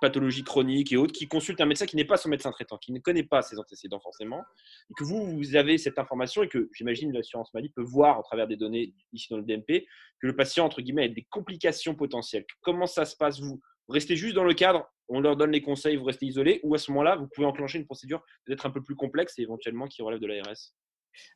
pathologie 0.00 0.42
chronique 0.42 0.92
et 0.92 0.96
autres, 0.96 1.12
qui 1.12 1.28
consulte 1.28 1.60
un 1.60 1.66
médecin 1.66 1.86
qui 1.86 1.94
n'est 1.94 2.04
pas 2.04 2.16
son 2.16 2.28
médecin 2.28 2.50
traitant, 2.50 2.78
qui 2.78 2.92
ne 2.92 2.98
connaît 2.98 3.22
pas 3.22 3.42
ses 3.42 3.60
antécédents 3.60 4.00
forcément, 4.00 4.42
et 4.90 4.94
que 4.94 5.04
vous, 5.04 5.36
vous 5.36 5.54
avez 5.54 5.78
cette 5.78 6.00
information 6.00 6.42
et 6.42 6.48
que 6.48 6.68
j'imagine 6.74 7.12
l'assurance 7.12 7.54
maladie 7.54 7.72
peut 7.76 7.84
voir 7.84 8.18
à 8.18 8.22
travers 8.22 8.48
des 8.48 8.56
données 8.56 8.92
ici 9.12 9.28
dans 9.30 9.36
le 9.36 9.44
DMP 9.44 9.86
que 10.20 10.26
le 10.26 10.34
patient, 10.34 10.66
entre 10.66 10.82
guillemets, 10.82 11.04
a 11.04 11.08
des 11.08 11.26
complications 11.30 11.94
potentielles. 11.94 12.44
Comment 12.62 12.86
ça 12.86 13.04
se 13.04 13.16
passe? 13.16 13.40
Vous 13.40 13.60
restez 13.88 14.16
juste 14.16 14.34
dans 14.34 14.44
le 14.44 14.54
cadre, 14.54 14.90
on 15.08 15.20
leur 15.20 15.36
donne 15.36 15.52
les 15.52 15.62
conseils, 15.62 15.94
vous 15.94 16.04
restez 16.04 16.26
isolé, 16.26 16.58
ou 16.64 16.74
à 16.74 16.78
ce 16.78 16.90
moment-là, 16.90 17.14
vous 17.14 17.28
pouvez 17.32 17.46
enclencher 17.46 17.78
une 17.78 17.86
procédure 17.86 18.24
peut-être 18.46 18.66
un 18.66 18.70
peu 18.70 18.82
plus 18.82 18.96
complexe 18.96 19.38
et 19.38 19.42
éventuellement 19.42 19.86
qui 19.86 20.02
relève 20.02 20.18
de 20.18 20.26
l'ARS 20.26 20.74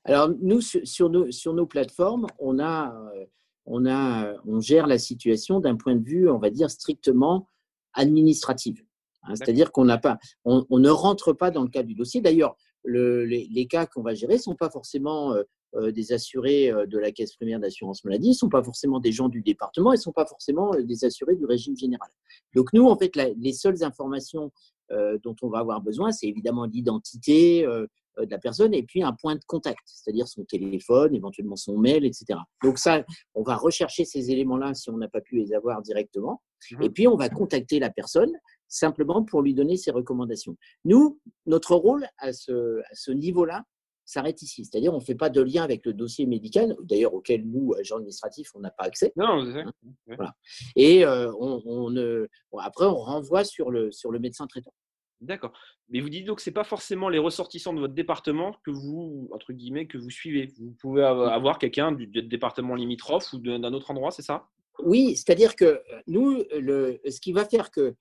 alors, 0.05 0.31
nous, 0.41 0.61
sur 0.61 1.11
nos, 1.11 1.31
sur 1.31 1.55
nos 1.55 1.67
plateformes, 1.67 2.27
on, 2.39 2.59
a, 2.59 2.95
euh, 3.15 3.25
on, 3.67 3.87
a, 3.87 4.35
on 4.47 4.61
gère 4.61 4.87
la 4.87 4.99
situation 4.99 5.61
d'un 5.61 5.77
point 5.77 5.97
de 5.97 6.05
vue, 6.05 6.29
on 6.29 6.39
va 6.39 6.51
dire, 6.51 6.71
strictement 6.71 7.49
administratif. 7.95 8.83
Hein. 9.23 9.35
C'est-à-dire 9.37 9.73
qu'on 9.73 9.85
n'a 9.85 9.99
pas, 9.99 10.19
on, 10.45 10.65
ne 10.71 10.91
rentre 10.91 11.33
pas 11.33 11.51
dans 11.51 11.63
le 11.63 11.69
cadre 11.69 11.89
du 11.89 11.95
dossier. 11.95 12.21
D'ailleurs, 12.21 12.57
les, 12.85 13.49
les, 13.51 13.67
cas 13.67 13.87
qu'on 13.87 14.03
va 14.03 14.15
gérer 14.15 14.35
ne 14.35 14.41
sont 14.41 14.57
pas 14.57 14.69
forcément 14.69 15.33
euh, 15.33 15.43
euh, 15.77 15.91
des 15.91 16.13
assurés 16.13 16.71
de 16.87 16.99
la 16.99 17.11
caisse 17.11 17.35
primaire 17.35 17.59
d'assurance 17.59 18.05
maladie, 18.05 18.29
ne 18.29 18.35
sont 18.35 18.51
pas 18.51 18.63
forcément 18.63 19.01
des 19.01 19.13
gens 19.13 19.29
du 19.29 19.41
département, 19.41 19.93
et 19.93 19.97
ne 19.97 20.01
sont 20.01 20.13
pas 20.13 20.27
forcément 20.27 20.73
des 20.77 21.05
assurés 21.05 21.37
du 21.37 21.47
régime 21.47 21.77
général. 21.77 22.11
Donc 22.55 22.73
nous, 22.73 22.87
en 22.87 22.97
fait, 22.97 23.13
les 23.17 23.53
seules 23.53 23.83
informations 23.83 24.53
dont 24.91 25.35
on 25.43 25.49
va 25.49 25.59
avoir 25.59 25.81
besoin, 25.81 26.13
c'est 26.13 26.27
évidemment 26.27 26.67
l'identité, 26.67 27.67
euh, 27.67 27.87
de 28.19 28.31
la 28.31 28.39
personne 28.39 28.75
et 28.75 28.83
puis 28.83 29.03
un 29.03 29.13
point 29.13 29.35
de 29.35 29.45
contact, 29.47 29.81
c'est-à-dire 29.87 30.29
son 30.29 30.45
téléphone, 30.45 31.15
éventuellement 31.15 31.57
son 31.57 31.77
mail, 31.79 32.05
etc. 32.05 32.39
Donc 32.63 32.79
ça, 32.79 33.05
on 33.35 33.43
va 33.43 33.57
rechercher 33.57 34.05
ces 34.05 34.31
éléments-là 34.31 34.75
si 34.75 34.91
on 34.91 34.97
n'a 34.97 35.09
pas 35.09 35.21
pu 35.21 35.37
les 35.37 35.53
avoir 35.53 35.83
directement. 35.83 36.43
Mhm. 36.73 36.83
Et 36.83 36.91
puis 36.91 37.09
on 37.09 37.17
va 37.17 37.29
contacter 37.29 37.79
la 37.79 37.91
personne 37.91 38.33
simplement 38.69 39.23
pour 39.23 39.43
lui 39.43 39.55
donner 39.55 39.77
ses 39.77 39.91
recommandations. 39.91 40.57
Nous, 40.85 41.21
notre 41.47 41.75
rôle 41.75 42.07
à 42.19 42.33
ce, 42.33 42.81
à 42.81 42.95
ce 42.95 43.13
niveau-là 43.13 43.65
s'arrête 44.05 44.43
ici. 44.43 44.65
C'est-à-dire, 44.65 44.93
on 44.93 44.99
ne 44.99 45.05
fait 45.05 45.15
pas 45.15 45.31
de 45.31 45.41
lien 45.41 45.63
avec 45.63 45.87
le 45.87 45.93
dossier 45.93 46.27
médical, 46.27 46.77
d'ailleurs 46.83 47.15
auquel 47.15 47.47
nous, 47.47 47.75
agents 47.75 47.97
administratifs, 47.97 48.51
on 48.55 48.61
n'a 48.61 48.71
pas 48.71 48.85
accès. 48.85 49.13
Non, 49.17 49.43
hein 49.43 49.73
voilà. 50.07 50.35
Et 50.77 51.05
euh, 51.07 51.33
on, 51.39 51.63
on, 51.65 52.59
après, 52.59 52.87
on 52.87 52.97
renvoie 52.97 53.45
sur 53.45 53.71
le, 53.71 53.91
sur 53.93 54.11
le 54.11 54.19
médecin 54.19 54.47
traitant. 54.47 54.75
D'accord. 55.25 55.53
Mais 55.89 56.01
vous 56.01 56.11
dites 56.11 56.27
donc 56.27 56.37
que 56.37 56.43
ce 56.43 56.51
n'est 56.51 56.55
pas 56.55 56.65
forcément 56.65 57.09
les 57.09 57.19
ressortissants 57.19 57.73
de 57.73 57.81
votre 57.81 57.95
département 57.95 58.55
que 58.63 58.71
vous, 58.71 59.29
entre 59.33 59.53
guillemets, 59.55 59.87
que 59.87 59.97
vous 59.97 60.11
suivez. 60.11 60.53
Vous 60.59 60.75
pouvez 60.81 61.03
avoir 61.03 61.59
quelqu'un 61.59 61.93
du, 61.93 62.07
département 62.07 62.75
limitrophe 62.75 63.33
ou 63.33 63.39
d'un 63.39 63.73
autre 63.73 63.91
endroit, 63.91 64.11
c'est 64.11 64.23
ça? 64.23 64.49
Oui, 64.81 65.17
c'est-à-dire 65.17 65.57
que 65.57 65.65
euh, 65.65 65.81
nous, 66.07 66.43
le, 66.53 67.01
ce 67.09 67.21
qui 67.21 67.33
va 67.33 67.47
faire 67.47 67.71
que 67.71 67.95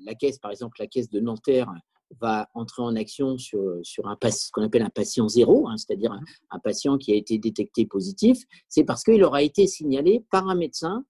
la 0.00 0.14
caisse, 0.14 0.38
par 0.38 0.50
exemple, 0.50 0.76
la 0.78 0.86
caisse 0.86 1.08
de 1.08 1.20
Nanterre 1.20 1.72
va 2.20 2.48
entrer 2.54 2.82
en 2.82 2.96
action 2.96 3.38
sur, 3.38 3.78
sur 3.82 4.08
un, 4.08 4.18
ce 4.30 4.50
qu'on 4.50 4.62
appelle 4.62 4.82
un 4.82 4.90
patient 4.90 5.28
zéro, 5.28 5.68
hein, 5.68 5.76
c'est-à-dire 5.76 6.12
un, 6.12 6.20
un, 6.50 6.58
patient 6.58 6.98
qui 6.98 7.12
a 7.12 7.14
été 7.14 7.38
détecté 7.38 7.86
positif, 7.86 8.42
c'est 8.68 8.84
parce 8.84 9.04
qu'il 9.04 9.22
aura 9.22 9.42
été 9.42 9.66
signalé 9.66 10.24
par 10.30 10.48
un 10.48 10.54
médecin 10.54 11.04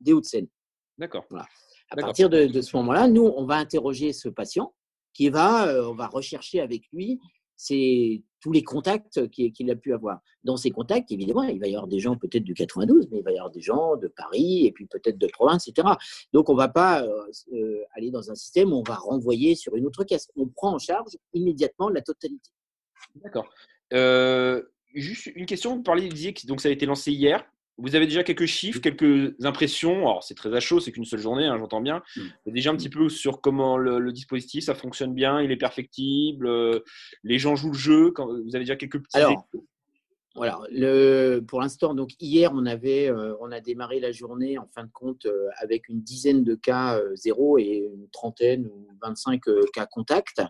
des 0.00 0.12
Hauts-de-Seine. 0.12 0.48
D'accord. 0.96 1.24
Voilà. 1.28 1.46
À 1.90 1.96
partir 1.96 2.30
de, 2.30 2.46
de 2.46 2.60
ce 2.60 2.76
moment-là, 2.76 3.08
nous, 3.08 3.24
on 3.24 3.44
va 3.44 3.56
interroger 3.56 4.12
ce 4.12 4.28
patient 4.28 4.74
qui 5.12 5.28
va, 5.28 5.68
euh, 5.68 5.88
on 5.88 5.94
va 5.94 6.06
rechercher 6.06 6.60
avec 6.60 6.82
lui 6.92 7.20
ses, 7.56 8.22
tous 8.40 8.52
les 8.52 8.62
contacts 8.62 9.28
qu'il 9.30 9.70
a 9.70 9.74
pu 9.74 9.92
avoir. 9.92 10.20
Dans 10.44 10.56
ces 10.56 10.70
contacts, 10.70 11.10
évidemment, 11.10 11.42
il 11.42 11.58
va 11.58 11.66
y 11.66 11.74
avoir 11.74 11.88
des 11.88 11.98
gens 11.98 12.16
peut-être 12.16 12.44
du 12.44 12.54
92, 12.54 13.08
mais 13.10 13.18
il 13.18 13.24
va 13.24 13.32
y 13.32 13.36
avoir 13.36 13.50
des 13.50 13.60
gens 13.60 13.96
de 13.96 14.06
Paris 14.08 14.66
et 14.66 14.72
puis 14.72 14.86
peut-être 14.86 15.18
de 15.18 15.26
province, 15.26 15.66
etc. 15.66 15.88
Donc, 16.32 16.48
on 16.48 16.52
ne 16.52 16.58
va 16.58 16.68
pas 16.68 17.02
euh, 17.02 17.84
aller 17.96 18.10
dans 18.10 18.30
un 18.30 18.36
système 18.36 18.72
où 18.72 18.76
on 18.76 18.82
va 18.82 18.94
renvoyer 18.94 19.56
sur 19.56 19.74
une 19.74 19.86
autre 19.86 20.04
caisse. 20.04 20.28
On 20.36 20.46
prend 20.46 20.74
en 20.74 20.78
charge 20.78 21.16
immédiatement 21.34 21.88
la 21.88 22.00
totalité. 22.00 22.50
D'accord. 23.16 23.48
juste 24.94 25.26
une 25.34 25.46
question, 25.46 25.76
vous 25.76 25.82
parliez, 25.82 26.08
vous 26.08 26.14
disiez 26.14 26.34
donc, 26.44 26.60
ça 26.60 26.68
a 26.68 26.72
été 26.72 26.86
lancé 26.86 27.10
hier. 27.12 27.44
Vous 27.78 27.94
avez 27.94 28.06
déjà 28.06 28.24
quelques 28.24 28.46
chiffres, 28.46 28.80
quelques 28.80 29.34
impressions? 29.44 29.98
Alors, 29.98 30.24
c'est 30.24 30.34
très 30.34 30.54
à 30.54 30.60
chaud, 30.60 30.80
c'est 30.80 30.90
qu'une 30.90 31.04
seule 31.04 31.20
journée, 31.20 31.46
hein, 31.46 31.56
j'entends 31.58 31.80
bien. 31.80 32.02
Mais 32.44 32.52
déjà 32.52 32.70
un 32.70 32.76
petit 32.76 32.88
peu 32.88 33.08
sur 33.08 33.40
comment 33.40 33.76
le, 33.78 34.12
dispositif, 34.12 34.64
ça 34.64 34.74
fonctionne 34.74 35.14
bien, 35.14 35.40
il 35.40 35.52
est 35.52 35.56
perfectible, 35.56 36.48
euh, 36.48 36.80
les 37.22 37.38
gens 37.38 37.54
jouent 37.54 37.72
le 37.72 37.78
jeu. 37.78 38.10
Quand, 38.10 38.26
vous 38.26 38.56
avez 38.56 38.64
déjà 38.64 38.76
quelques 38.76 39.00
petits. 39.00 39.16
Alors, 39.16 39.48
voilà, 40.38 40.60
le, 40.70 41.40
pour 41.40 41.60
l'instant, 41.60 41.94
donc 41.94 42.12
hier, 42.20 42.52
on, 42.54 42.64
avait, 42.64 43.10
euh, 43.10 43.34
on 43.40 43.50
a 43.50 43.60
démarré 43.60 43.98
la 43.98 44.12
journée 44.12 44.56
en 44.56 44.68
fin 44.72 44.84
de 44.84 44.90
compte 44.92 45.26
euh, 45.26 45.48
avec 45.60 45.88
une 45.88 46.00
dizaine 46.00 46.44
de 46.44 46.54
cas 46.54 46.96
euh, 46.96 47.14
zéro 47.16 47.58
et 47.58 47.88
une 47.92 48.08
trentaine 48.10 48.66
ou 48.66 48.86
25 49.02 49.40
cas 49.72 49.86
contacts. 49.86 50.40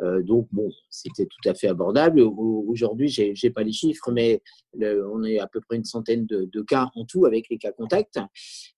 donc, 0.00 0.48
bon, 0.50 0.70
c'était 0.88 1.26
tout 1.26 1.48
à 1.48 1.54
fait 1.54 1.68
abordable. 1.68 2.20
Aujourd'hui, 2.20 3.08
je 3.08 3.22
n'ai 3.22 3.50
pas 3.50 3.62
les 3.62 3.72
chiffres, 3.72 4.10
mais 4.10 4.42
on 4.74 5.22
est 5.24 5.38
à 5.38 5.46
peu 5.46 5.60
près 5.60 5.76
une 5.76 5.84
centaine 5.84 6.26
de, 6.26 6.48
de, 6.50 6.62
cas 6.62 6.90
en 6.94 7.04
tout 7.04 7.26
avec 7.26 7.48
les 7.50 7.58
cas 7.58 7.72
contacts. 7.72 8.18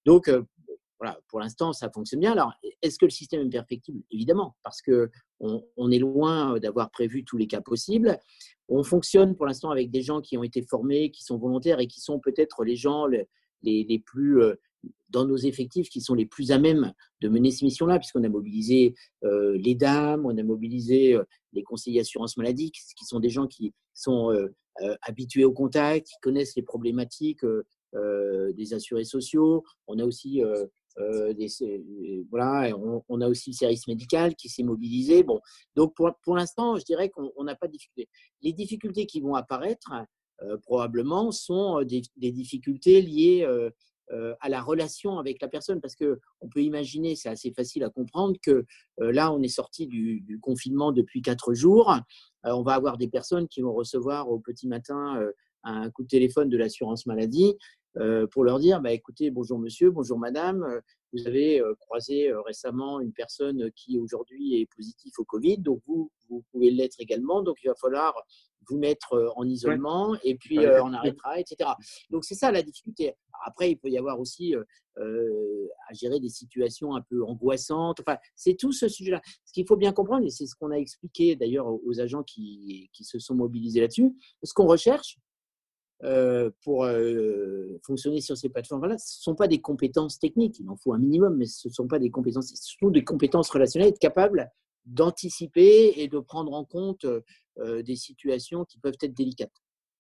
Donc, 0.05 0.31
voilà, 1.01 1.19
pour 1.29 1.41
l'instant, 1.41 1.73
ça 1.73 1.91
fonctionne 1.91 2.21
bien. 2.21 2.33
Alors, 2.33 2.53
est-ce 2.83 2.99
que 2.99 3.07
le 3.07 3.11
système 3.11 3.41
est 3.41 3.49
perfectible? 3.49 4.03
Évidemment, 4.11 4.55
parce 4.63 4.83
que 4.83 5.11
on, 5.41 5.91
est 5.91 5.99
loin 5.99 6.59
d'avoir 6.59 6.91
prévu 6.91 7.25
tous 7.25 7.39
les 7.39 7.47
cas 7.47 7.63
possibles. 7.63 8.19
On 8.69 8.83
fonctionne 8.83 9.35
pour 9.35 9.47
l'instant 9.47 9.71
avec 9.71 9.91
des 9.91 10.03
gens 10.03 10.21
qui 10.21 10.37
ont 10.37 10.45
été 10.45 10.61
formés, 10.61 11.11
qui 11.11 11.25
sont 11.25 11.39
volontaires 11.39 11.81
et 11.81 11.87
qui 11.87 12.03
sont 12.03 12.21
peut-être 12.21 12.65
les 12.65 12.77
gens 12.77 13.07
les, 13.07 13.99
plus 14.05 14.43
euh, 14.43 14.55
dans 15.09 15.25
nos 15.25 15.39
effectifs 15.39 15.89
qui 15.89 16.03
sont 16.03 16.15
les 16.15 16.27
plus 16.27 16.53
à 16.53 16.59
même 16.59 16.93
de 17.23 17.29
mener 17.31 17.51
ces 17.51 17.65
missions-là, 17.65 17.99
puisqu'on 17.99 18.25
a 18.25 18.29
mobilisé 18.29 18.95
euh, 19.25 19.57
les 19.57 19.75
dames, 19.75 20.27
on 20.27 20.37
a 20.37 20.43
mobilisé 20.43 21.15
euh, 21.15 21.25
les 21.55 21.63
conseillers 21.63 22.01
assurance 22.01 22.37
maladie, 22.37 22.71
qui 22.71 23.07
sont 23.07 23.21
des 23.21 23.31
gens 23.31 23.47
qui 23.47 23.73
sont 23.95 24.31
habitués 25.03 25.45
au 25.45 25.53
contact, 25.53 26.07
qui 26.07 26.15
connaissent 26.23 26.57
les 26.57 26.63
problématiques 26.63 27.45
des 27.93 28.73
assurés 28.73 29.05
sociaux. 29.05 29.65
On 29.89 29.99
a 29.99 30.05
aussi 30.05 30.43
euh, 30.99 31.33
voilà, 32.31 32.77
on, 33.09 33.21
a 33.21 33.29
aussi 33.29 33.51
le 33.51 33.55
service 33.55 33.87
médical 33.87 34.35
qui 34.35 34.49
s'est 34.49 34.63
mobilisé. 34.63 35.23
Bon, 35.23 35.41
donc 35.77 35.95
pour, 35.95 36.11
pour 36.23 36.37
l'instant, 36.37 36.77
je 36.77 36.85
dirais 36.85 37.11
qu'on 37.11 37.45
n'a 37.45 37.55
pas 37.55 37.67
de 37.67 37.73
difficultés. 37.73 38.09
Les 38.43 38.53
difficultés 38.53 39.07
qui 39.07 39.21
vont 39.21 39.35
apparaître, 39.35 39.93
euh, 40.43 40.57
probablement, 40.59 41.31
sont 41.31 41.81
euh, 41.81 41.85
des, 41.85 42.33
difficultés 42.33 43.03
liées 43.03 43.47
à 44.41 44.49
la 44.49 44.61
relation 44.61 45.21
avec 45.21 45.41
la 45.41 45.47
personne, 45.47 45.81
parce 45.81 45.95
que 45.95 46.19
on 46.41 46.49
peut 46.49 46.63
imaginer, 46.63 47.15
c'est 47.15 47.29
assez 47.29 47.53
facile 47.53 47.85
à 47.85 47.91
comprendre, 47.91 48.37
que 48.43 48.65
là, 48.99 49.33
on 49.33 49.41
est 49.41 49.47
sorti 49.47 49.87
du, 49.87 50.21
du, 50.23 50.41
confinement 50.41 50.91
depuis 50.91 51.23
quatre 51.23 51.55
jours. 51.55 51.95
on 52.43 52.63
va 52.63 52.73
avoir 52.73 52.99
des 52.99 53.07
personnes 53.07 53.47
qui 53.47 53.61
vont 53.61 53.73
recevoir 53.73 54.29
au 54.29 54.41
petit 54.41 54.67
matin 54.67 55.31
un 55.63 55.91
coup 55.91 56.03
de 56.03 56.09
téléphone 56.09 56.49
de 56.49 56.57
l'assurance 56.57 57.07
maladie 57.07 57.57
pour 58.31 58.45
leur 58.45 58.59
dire 58.59 58.81
bah, 58.81 58.93
écoutez, 58.93 59.31
bonjour 59.31 59.59
monsieur, 59.59 59.91
bonjour 59.91 60.19
madame, 60.19 60.63
euh, 60.63 60.81
vous 61.13 61.27
avez 61.27 61.61
euh, 61.61 61.75
croisé 61.75 62.33
récemment 62.47 63.01
une 63.01 63.13
personne 63.13 63.71
qui 63.73 63.99
aujourd'hui 63.99 64.61
est 64.61 64.67
positive 64.67 65.13
au 65.19 65.25
Covid, 65.25 65.59
donc 65.59 65.81
vous, 65.87 66.11
vous 66.29 66.45
pouvez 66.53 66.71
l'être 66.71 66.97
également, 67.01 67.43
donc 67.43 67.57
il 67.65 67.69
va 67.69 67.75
falloir 67.75 68.15
vous 68.69 68.79
mettre 68.79 69.33
en 69.35 69.45
isolement 69.45 70.17
et 70.23 70.37
puis 70.37 70.59
on 70.61 70.93
arrêtera, 70.93 71.41
etc. 71.41 71.71
Donc 72.11 72.25
c'est 72.25 72.37
ça 72.37 72.53
la 72.53 72.63
difficulté. 72.63 73.15
Après, 73.45 73.71
il 73.73 73.77
peut 73.77 73.89
y 73.89 73.99
avoir 73.99 74.21
aussi 74.21 74.55
à 74.55 75.93
gérer 75.93 76.21
des 76.21 76.29
situations 76.29 76.95
un 76.95 77.01
peu 77.01 77.25
angoissantes. 77.25 78.01
Enfin, 78.01 78.19
c'est 78.37 78.55
tout 78.55 78.71
ce 78.71 78.87
sujet-là. 78.87 79.23
Ce 79.45 79.53
qu'il 79.53 79.67
faut 79.67 79.77
bien 79.77 79.93
comprendre, 79.93 80.25
et 80.27 80.31
c'est 80.31 80.47
ce 80.47 80.55
qu'on 80.55 80.71
a 80.71 80.77
expliqué 80.77 81.35
d'ailleurs 81.35 81.67
aux 81.67 82.01
agents 82.01 82.23
qui, 82.23 82.91
qui 82.93 83.03
se 83.03 83.19
sont 83.19 83.35
mobilisés 83.35 83.81
là-dessus, 83.81 84.13
ce 84.45 84.53
qu'on 84.53 84.67
recherche, 84.67 85.19
euh, 85.19 85.30
pour 86.63 86.85
euh, 86.85 87.79
fonctionner 87.85 88.21
sur 88.21 88.37
ces 88.37 88.49
plateformes-là, 88.49 88.97
ce 88.99 89.19
ne 89.19 89.23
sont 89.23 89.35
pas 89.35 89.49
des 89.49 89.61
compétences 89.61 90.19
techniques, 90.19 90.59
il 90.59 90.69
en 90.69 90.77
faut 90.77 90.95
un 90.95 90.99
minimum, 90.99 91.37
mais 91.37 91.47
ce 91.47 91.69
ne 91.69 91.73
sont 91.73 91.87
pas 91.87 91.99
des 91.99 92.11
compétences, 92.11 92.49
ce 92.55 92.77
sont 92.79 92.91
des 92.91 93.05
compétences 93.05 93.51
relationnelles, 93.51 93.91
être 93.91 93.99
capable 93.99 94.51
d'anticiper 94.87 95.93
et 95.97 96.09
de 96.09 96.19
prendre 96.19 96.55
en 96.55 96.65
compte 96.65 97.05
euh, 97.05 97.83
des 97.83 97.97
situations 97.97 98.65
qui 98.65 98.79
peuvent 98.79 98.97
être 99.03 99.15
délicates. 99.15 99.53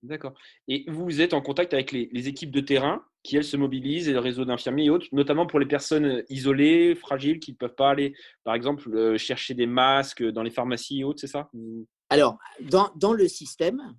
D'accord. 0.02 0.32
Et 0.66 0.86
vous 0.88 1.20
êtes 1.20 1.34
en 1.34 1.42
contact 1.42 1.74
avec 1.74 1.92
les, 1.92 2.28
équipes 2.28 2.50
de 2.50 2.60
terrain 2.60 3.04
qui, 3.22 3.36
elles, 3.36 3.44
se 3.44 3.58
mobilisent 3.58 4.08
et 4.08 4.14
le 4.14 4.18
réseau 4.18 4.46
d'infirmiers 4.46 4.86
et 4.86 4.90
autres, 4.90 5.06
notamment 5.12 5.46
pour 5.46 5.60
les 5.60 5.66
personnes 5.66 6.24
isolées, 6.30 6.94
fragiles, 6.94 7.38
qui 7.38 7.52
ne 7.52 7.56
peuvent 7.58 7.74
pas 7.74 7.90
aller, 7.90 8.14
par 8.42 8.54
exemple, 8.54 9.18
chercher 9.18 9.52
des 9.52 9.66
masques 9.66 10.24
dans 10.24 10.42
les 10.42 10.50
pharmacies 10.50 11.00
et 11.00 11.04
autres, 11.04 11.20
c'est 11.20 11.26
ça? 11.26 11.50
Alors, 12.08 12.38
dans, 12.62 12.90
dans, 12.96 13.12
le 13.12 13.28
système 13.28 13.94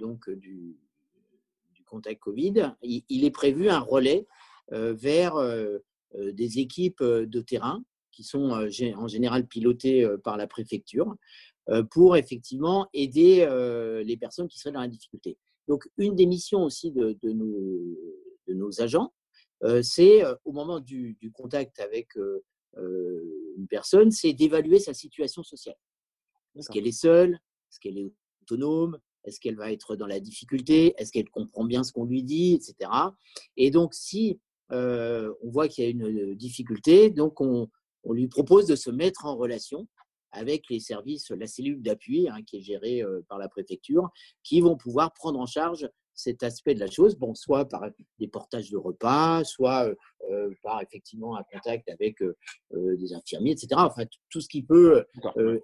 donc, 0.00 0.28
du, 0.28 0.76
contact 1.96 2.20
Covid, 2.20 2.74
il, 2.82 3.24
est 3.24 3.30
prévu 3.30 3.70
un 3.70 3.80
relais 3.80 4.26
euh, 4.72 4.92
vers 4.92 5.36
euh, 5.36 5.78
euh, 6.14 6.32
des 6.32 6.58
équipes 6.58 7.02
de 7.02 7.40
terrain 7.40 7.82
qui 8.12 8.22
sont 8.22 8.50
en 8.50 9.08
général 9.08 9.46
pilotées 9.46 10.08
par 10.24 10.38
la 10.38 10.46
préfecture 10.46 11.14
pour 11.90 12.16
effectivement 12.16 12.88
aider 12.94 13.46
les 14.06 14.16
personnes 14.16 14.48
qui 14.48 14.58
seraient 14.58 14.72
dans 14.72 14.80
la 14.80 14.88
difficulté. 14.88 15.36
Donc, 15.68 15.86
une 15.98 16.14
des 16.16 16.24
missions 16.24 16.64
aussi 16.64 16.92
de, 16.92 17.18
de, 17.22 17.32
nos, 18.54 18.80
agents, 18.80 19.12
c'est 19.82 20.22
au 20.46 20.52
moment 20.52 20.80
du, 20.80 21.18
contact 21.34 21.78
avec 21.78 22.16
une 22.78 23.66
personne, 23.68 24.10
c'est 24.10 24.32
d'évaluer 24.32 24.78
sa 24.78 24.94
situation 24.94 25.42
sociale. 25.42 25.76
Est-ce 26.54 26.70
qu'elle 26.70 26.86
est 26.86 26.98
seule? 26.98 27.34
Est-ce 27.70 27.80
qu'elle 27.80 27.98
est 27.98 28.10
autonome? 28.40 28.98
Est-ce 29.26 29.40
qu'elle 29.40 29.56
va 29.56 29.72
être 29.72 29.96
dans 29.96 30.06
la 30.06 30.20
difficulté? 30.20 30.94
Est-ce 30.98 31.12
qu'elle 31.12 31.28
comprend 31.28 31.64
bien 31.64 31.82
ce 31.82 31.92
qu'on 31.92 32.04
lui 32.04 32.22
dit, 32.22 32.54
etc. 32.54 32.90
Et 33.56 33.70
donc, 33.70 33.92
si 33.92 34.40
euh, 34.72 35.32
on 35.42 35.50
voit 35.50 35.68
qu'il 35.68 35.84
y 35.84 35.86
a 35.86 35.90
une 35.90 36.06
euh, 36.06 36.34
difficulté, 36.34 37.10
donc 37.10 37.40
on, 37.40 37.68
lui 38.08 38.28
propose 38.28 38.66
de 38.66 38.76
se 38.76 38.88
mettre 38.88 39.26
en 39.26 39.34
relation 39.34 39.88
avec 40.30 40.70
les 40.70 40.78
services, 40.78 41.30
la 41.30 41.48
cellule 41.48 41.82
d'appui 41.82 42.28
hein, 42.28 42.40
qui 42.46 42.58
est 42.58 42.60
gérée 42.60 43.02
euh, 43.02 43.24
par 43.28 43.38
la 43.38 43.48
préfecture, 43.48 44.08
qui 44.44 44.60
vont 44.60 44.76
pouvoir 44.76 45.12
prendre 45.12 45.40
en 45.40 45.46
charge 45.46 45.88
cet 46.14 46.44
aspect 46.44 46.74
de 46.74 46.80
la 46.80 46.86
chose, 46.90 47.16
bon, 47.16 47.34
soit 47.34 47.68
par 47.68 47.90
des 48.20 48.28
portages 48.28 48.70
de 48.70 48.76
repas, 48.76 49.44
soit 49.44 49.92
par 50.62 50.80
effectivement 50.80 51.36
un 51.36 51.42
contact 51.52 51.90
avec 51.90 52.16
des 52.70 53.12
infirmiers, 53.12 53.50
etc. 53.50 53.68
Enfin, 53.76 54.04
tout 54.30 54.40
ce 54.40 54.48
qui 54.48 54.62
peut 54.62 55.04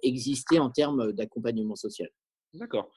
exister 0.03 0.59
en 0.59 0.69
termes 0.69 1.11
d'accompagnement 1.11 1.75
social. 1.75 2.09
D'accord. 2.53 2.91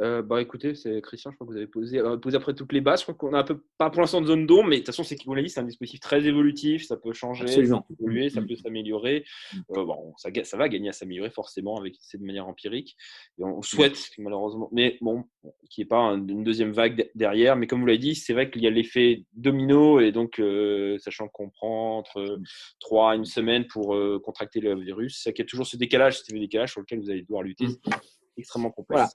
Euh, 0.00 0.22
bah 0.22 0.42
écoutez, 0.42 0.74
c'est 0.74 1.00
Christian, 1.02 1.30
je 1.30 1.36
crois 1.36 1.46
que 1.46 1.52
vous 1.52 1.56
avez 1.56 1.68
posé, 1.68 1.98
euh, 1.98 2.16
posé 2.16 2.36
après 2.36 2.54
toutes 2.54 2.72
les 2.72 2.80
bases. 2.80 3.00
Je 3.00 3.04
crois 3.04 3.14
qu'on 3.14 3.32
a 3.32 3.38
un 3.38 3.44
peu, 3.44 3.62
pas 3.78 3.90
pour 3.90 4.00
l'instant 4.00 4.20
de 4.20 4.26
zone 4.26 4.46
d'ombre, 4.46 4.68
mais 4.68 4.76
de 4.76 4.80
toute 4.80 4.86
façon, 4.86 5.04
c'est 5.04 5.14
dit, 5.14 5.48
c'est 5.48 5.60
un 5.60 5.64
dispositif 5.64 6.00
très 6.00 6.24
évolutif, 6.26 6.84
ça 6.86 6.96
peut 6.96 7.12
changer, 7.12 7.46
ça 7.46 7.76
peut 7.76 7.94
évoluer, 8.00 8.28
ça 8.28 8.40
mm. 8.40 8.46
peut 8.46 8.56
s'améliorer. 8.56 9.24
Mm. 9.52 9.58
Euh, 9.76 9.84
bon, 9.84 10.14
ça, 10.16 10.30
ça, 10.42 10.56
va 10.56 10.68
gagner 10.68 10.88
à 10.88 10.92
s'améliorer 10.92 11.30
forcément 11.30 11.78
avec 11.78 11.94
c'est 12.00 12.18
de 12.18 12.24
manière 12.24 12.48
empirique. 12.48 12.96
Et 13.38 13.44
on 13.44 13.62
souhaite 13.62 14.10
malheureusement, 14.18 14.68
mais 14.72 14.98
bon, 15.00 15.24
qu'il 15.70 15.82
n'y 15.82 15.86
ait 15.86 15.88
pas 15.88 16.00
une 16.00 16.42
deuxième 16.42 16.72
vague 16.72 17.08
derrière. 17.14 17.54
Mais 17.54 17.68
comme 17.68 17.80
vous 17.80 17.86
l'avez 17.86 17.98
dit, 17.98 18.16
c'est 18.16 18.32
vrai 18.32 18.50
qu'il 18.50 18.62
y 18.62 18.66
a 18.66 18.70
l'effet 18.70 19.24
domino 19.34 20.00
et 20.00 20.10
donc 20.10 20.42
sachant 20.98 21.28
qu'on 21.28 21.50
prend 21.50 21.98
entre 21.98 22.40
3 22.80 23.12
à 23.12 23.14
une 23.14 23.24
semaine 23.24 23.66
pour 23.68 23.96
contracter 24.24 24.60
le 24.60 24.74
virus, 24.80 25.20
c'est 25.22 25.32
qu'il 25.32 25.44
y 25.44 25.46
a 25.46 25.48
toujours 25.48 25.66
ce 25.66 25.76
décalage, 25.76 26.18
ce 26.18 26.34
décalage 26.34 26.72
sur 26.72 26.80
lequel 26.80 26.98
vous 26.98 27.10
allez 27.10 27.22
devoir 27.22 27.42
lutter. 27.42 27.66
Mm. 27.66 27.76
extrêmement 28.36 28.70
complexe. 28.70 29.14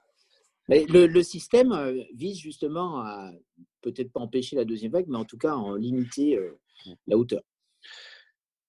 Le, 0.70 1.22
système 1.22 1.72
euh, 1.72 2.02
vise 2.14 2.38
justement 2.38 3.00
à 3.00 3.32
peut-être 3.80 4.12
pas 4.12 4.20
empêcher 4.20 4.56
la 4.56 4.64
deuxième 4.64 4.92
vague, 4.92 5.06
mais 5.08 5.18
en 5.18 5.24
tout 5.24 5.38
cas 5.38 5.54
en 5.54 5.74
limiter 5.74 6.36
euh, 6.36 6.58
la 7.06 7.16
hauteur. 7.16 7.42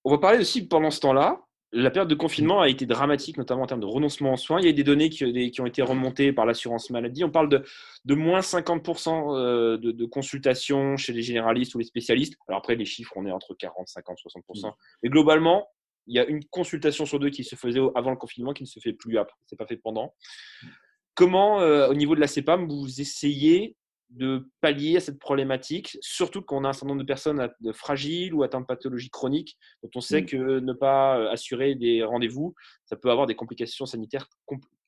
On 0.04 0.12
va 0.12 0.18
parler 0.18 0.40
aussi 0.40 0.68
pendant 0.68 0.90
ce 0.90 1.00
temps-là. 1.02 1.42
La 1.74 1.90
période 1.90 2.10
de 2.10 2.16
confinement 2.16 2.60
a 2.60 2.68
été 2.68 2.86
dramatique, 2.86 3.38
notamment 3.38 3.62
en 3.62 3.68
termes 3.68 3.82
de 3.82 3.86
renoncement 3.86 4.34
en 4.34 4.36
soins. 4.36 4.60
Il 4.60 4.66
y 4.66 4.70
a 4.70 4.74
des 4.74 4.84
données 4.84 5.10
qui, 5.10 5.62
ont 5.62 5.66
été 5.66 5.82
remontées 5.82 6.34
par 6.34 6.46
l'assurance 6.46 6.90
maladie. 6.90 7.24
On 7.24 7.30
parle 7.30 7.48
de, 7.48 7.64
de 8.04 8.16
moins 8.16 8.42
50% 8.42 9.38
euh, 9.38 9.78
de, 9.78 9.92
de, 9.92 10.06
consultations 10.06 10.98
chez 10.98 11.14
les 11.14 11.22
généralistes 11.22 11.76
ou 11.76 11.78
les 11.78 11.86
spécialistes. 11.86 12.36
Alors 12.48 12.60
après, 12.60 12.76
les 12.76 12.84
chiffres, 12.84 13.14
on 13.16 13.26
est 13.26 13.32
entre 13.32 13.54
40, 13.54 13.88
50, 13.88 14.18
60%. 14.18 14.74
Mais 15.04 15.10
globalement, 15.10 15.70
il 16.08 16.16
y 16.16 16.20
a 16.20 16.26
une 16.26 16.44
consultation 16.46 17.06
sur 17.06 17.20
deux 17.20 17.30
qui 17.30 17.46
se 17.46 17.56
faisait 17.56 17.80
avant 17.96 18.10
le 18.10 18.18
confinement, 18.18 18.54
qui 18.54 18.64
ne 18.64 18.68
se 18.68 18.80
fait 18.80 18.94
plus 18.94 19.18
après. 19.18 19.38
Ce 19.46 19.56
n'est 19.56 19.58
pas 19.58 19.68
fait 19.68 19.78
pendant. 19.78 20.14
Comment, 21.16 21.60
euh, 21.60 21.90
au 21.90 21.94
niveau 21.94 22.16
de 22.16 22.20
la 22.20 22.28
CEPAM, 22.28 22.68
vous 22.68 23.02
essayez 23.02 23.76
de 24.10 24.50
pallier 24.60 24.98
à 24.98 25.00
cette 25.00 25.20
problématique, 25.20 25.98
surtout 26.02 26.42
qu'on 26.42 26.66
a 26.66 26.70
un 26.70 26.74
certain 26.74 26.88
nombre 26.88 27.02
de 27.02 27.08
personnes 27.08 27.50
fragiles 27.74 28.34
ou 28.34 28.44
atteintes 28.44 28.64
de 28.64 28.68
pathologies 28.68 29.10
chroniques, 29.10 29.58
dont 29.84 29.90
on 29.96 30.02
sait 30.02 30.22
mmh. 30.22 30.26
que 30.26 30.60
ne 30.60 30.74
pas 30.74 31.18
euh, 31.18 31.30
assurer 31.30 31.76
des 31.76 32.04
rendez-vous, 32.04 32.54
ça 32.86 32.96
peut 32.96 33.10
avoir 33.10 33.26
des 33.26 33.36
complications 33.36 33.86
sanitaires 33.86 34.28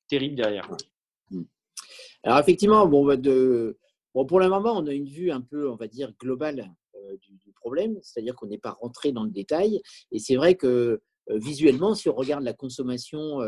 terribles 0.08 0.34
derrière. 0.34 0.70
Mmh. 1.30 1.42
Alors 2.22 2.38
effectivement, 2.38 2.86
bon, 2.86 3.06
bah, 3.06 3.16
de, 3.16 3.78
bon, 4.14 4.26
pour 4.26 4.40
le 4.40 4.48
moment, 4.48 4.76
on 4.76 4.86
a 4.86 4.92
une 4.92 5.08
vue 5.08 5.30
un 5.30 5.40
peu, 5.40 5.70
on 5.70 5.76
va 5.76 5.88
dire, 5.88 6.12
globale 6.20 6.70
du, 7.20 7.52
problème, 7.54 7.98
c'est-à-dire 8.02 8.34
qu'on 8.34 8.46
n'est 8.46 8.58
pas 8.58 8.72
rentré 8.72 9.12
dans 9.12 9.24
le 9.24 9.30
détail. 9.30 9.80
Et 10.10 10.18
c'est 10.18 10.36
vrai 10.36 10.54
que 10.54 11.00
visuellement, 11.28 11.94
si 11.94 12.10
on 12.10 12.14
regarde 12.14 12.44
la 12.44 12.52
consommation 12.52 13.38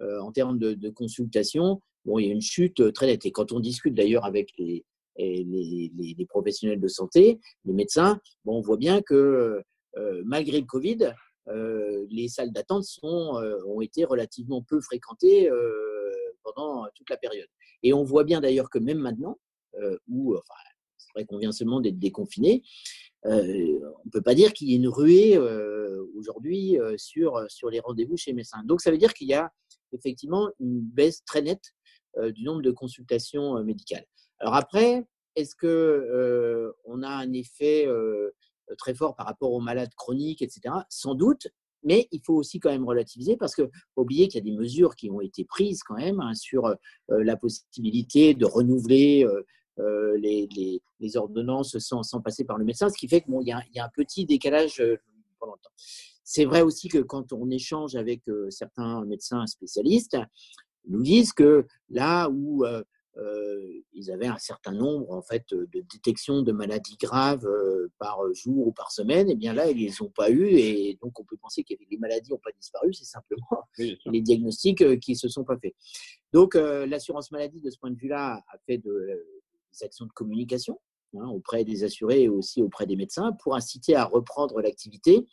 en 0.00 0.32
termes 0.32 0.58
de, 0.58 0.74
de, 0.74 0.90
consultation, 0.90 1.80
bon, 2.06 2.18
il 2.18 2.26
y 2.26 2.30
a 2.30 2.32
une 2.32 2.40
chute 2.40 2.92
très 2.92 3.06
nette. 3.06 3.26
Et 3.26 3.32
quand 3.32 3.52
on 3.52 3.60
discute 3.60 3.94
d'ailleurs 3.94 4.24
avec 4.24 4.50
les, 4.56 4.84
les, 5.18 6.26
professionnels 6.28 6.80
de 6.80 6.88
santé, 6.88 7.40
les 7.64 7.74
médecins, 7.74 8.20
bon, 8.44 8.58
on 8.58 8.60
voit 8.60 8.76
bien 8.76 9.02
que 9.02 9.62
malgré 10.24 10.60
le 10.60 10.66
Covid, 10.66 11.12
les 12.10 12.28
salles 12.28 12.52
d'attente 12.52 12.84
ont 13.02 13.80
été 13.80 14.04
relativement 14.04 14.62
peu 14.62 14.80
fréquentées 14.80 15.50
pendant 16.42 16.86
toute 16.94 17.10
la 17.10 17.16
période. 17.16 17.48
Et 17.82 17.92
on 17.92 18.04
voit 18.04 18.24
bien 18.24 18.40
d'ailleurs 18.40 18.70
que 18.70 18.78
même 18.78 18.98
maintenant, 18.98 19.38
où 20.08 20.34
enfin, 20.34 20.54
c'est 20.96 21.12
vrai 21.14 21.24
qu'on 21.24 21.38
vient 21.38 21.52
seulement 21.52 21.80
d'être 21.80 21.98
déconfiné, 21.98 22.62
on 23.24 23.30
ne 23.30 24.10
peut 24.12 24.22
pas 24.22 24.34
dire 24.34 24.52
qu'il 24.52 24.68
y 24.68 24.74
ait 24.74 24.76
une 24.76 24.88
ruée 24.88 25.38
aujourd'hui 26.16 26.78
sur, 26.96 27.44
sur 27.48 27.70
les 27.70 27.80
rendez-vous 27.80 28.16
chez 28.16 28.30
les 28.30 28.36
médecins. 28.36 28.62
Donc 28.64 28.80
ça 28.80 28.90
veut 28.90 28.98
dire 28.98 29.14
qu'il 29.14 29.28
y 29.28 29.34
a 29.34 29.50
effectivement 29.92 30.50
une 30.60 30.80
baisse 30.80 31.24
très 31.24 31.42
nette 31.42 31.72
du 32.34 32.44
nombre 32.44 32.62
de 32.62 32.70
consultations 32.70 33.62
médicales. 33.62 34.06
Alors 34.38 34.54
après, 34.54 35.06
est-ce 35.34 35.54
que 35.54 36.72
on 36.84 37.02
a 37.02 37.08
un 37.08 37.32
effet 37.32 37.86
très 38.78 38.94
fort 38.94 39.14
par 39.14 39.26
rapport 39.26 39.52
aux 39.52 39.60
malades 39.60 39.94
chroniques, 39.96 40.42
etc. 40.42 40.74
Sans 40.88 41.14
doute, 41.14 41.48
mais 41.82 42.08
il 42.10 42.20
faut 42.20 42.34
aussi 42.34 42.58
quand 42.58 42.70
même 42.70 42.84
relativiser 42.84 43.36
parce 43.36 43.54
que 43.54 43.70
oublier 43.96 44.28
qu'il 44.28 44.38
y 44.38 44.48
a 44.48 44.50
des 44.50 44.56
mesures 44.56 44.96
qui 44.96 45.10
ont 45.10 45.20
été 45.20 45.44
prises 45.44 45.82
quand 45.82 45.96
même 45.96 46.20
hein, 46.20 46.34
sur 46.34 46.74
la 47.08 47.36
possibilité 47.36 48.34
de 48.34 48.44
renouveler 48.44 49.26
les, 49.78 51.16
ordonnances 51.16 51.78
sans, 51.78 52.20
passer 52.20 52.44
par 52.44 52.58
le 52.58 52.64
médecin, 52.64 52.88
ce 52.88 52.98
qui 52.98 53.08
fait 53.08 53.20
qu'il 53.20 53.32
bon, 53.32 53.40
y, 53.42 53.52
a, 53.52 53.62
y 53.74 53.78
a 53.78 53.84
un 53.84 53.90
petit 53.94 54.26
décalage 54.26 54.82
pendant 55.38 55.54
le 55.54 55.60
temps. 55.60 55.70
C'est 56.28 56.44
vrai 56.44 56.62
aussi 56.62 56.88
que 56.88 56.98
quand 56.98 57.32
on 57.32 57.50
échange 57.50 57.94
avec 57.94 58.22
certains 58.50 59.04
médecins 59.04 59.46
spécialistes, 59.46 60.16
nous 60.86 61.02
disent 61.02 61.32
que 61.32 61.66
là 61.88 62.28
où 62.30 62.64
euh, 63.18 63.82
ils 63.94 64.10
avaient 64.10 64.26
un 64.26 64.36
certain 64.36 64.72
nombre 64.72 65.10
en 65.10 65.22
fait 65.22 65.46
de 65.50 65.68
détections 65.72 66.42
de 66.42 66.52
maladies 66.52 66.98
graves 67.00 67.46
euh, 67.46 67.90
par 67.98 68.18
jour 68.34 68.68
ou 68.68 68.72
par 68.72 68.90
semaine. 68.92 69.28
Et 69.28 69.32
eh 69.32 69.36
bien 69.36 69.54
là, 69.54 69.70
ils 69.70 69.78
les 69.78 70.02
ont 70.02 70.10
pas 70.10 70.30
eu 70.30 70.48
et 70.48 70.98
donc 71.00 71.18
on 71.18 71.24
peut 71.24 71.38
penser 71.38 71.64
que 71.64 71.74
les 71.90 71.96
maladies 71.96 72.30
n'ont 72.30 72.38
pas 72.38 72.52
disparu. 72.52 72.92
C'est 72.92 73.06
simplement 73.06 73.62
les 73.78 74.20
diagnostics 74.20 74.82
euh, 74.82 74.96
qui 74.96 75.16
se 75.16 75.28
sont 75.28 75.44
pas 75.44 75.56
faits. 75.56 75.74
Donc 76.32 76.54
l'assurance 76.54 77.30
maladie 77.30 77.62
de 77.62 77.70
ce 77.70 77.78
point 77.78 77.90
de 77.90 77.96
vue-là 77.96 78.42
a 78.52 78.58
fait 78.66 78.76
de, 78.76 79.24
des 79.72 79.84
actions 79.84 80.04
de 80.04 80.12
communication 80.12 80.78
hein, 81.16 81.28
auprès 81.28 81.64
des 81.64 81.82
assurés 81.84 82.24
et 82.24 82.28
aussi 82.28 82.62
auprès 82.62 82.84
des 82.84 82.96
médecins 82.96 83.32
pour 83.42 83.54
inciter 83.54 83.96
à 83.96 84.04
reprendre 84.04 84.60
l'activité. 84.60 85.26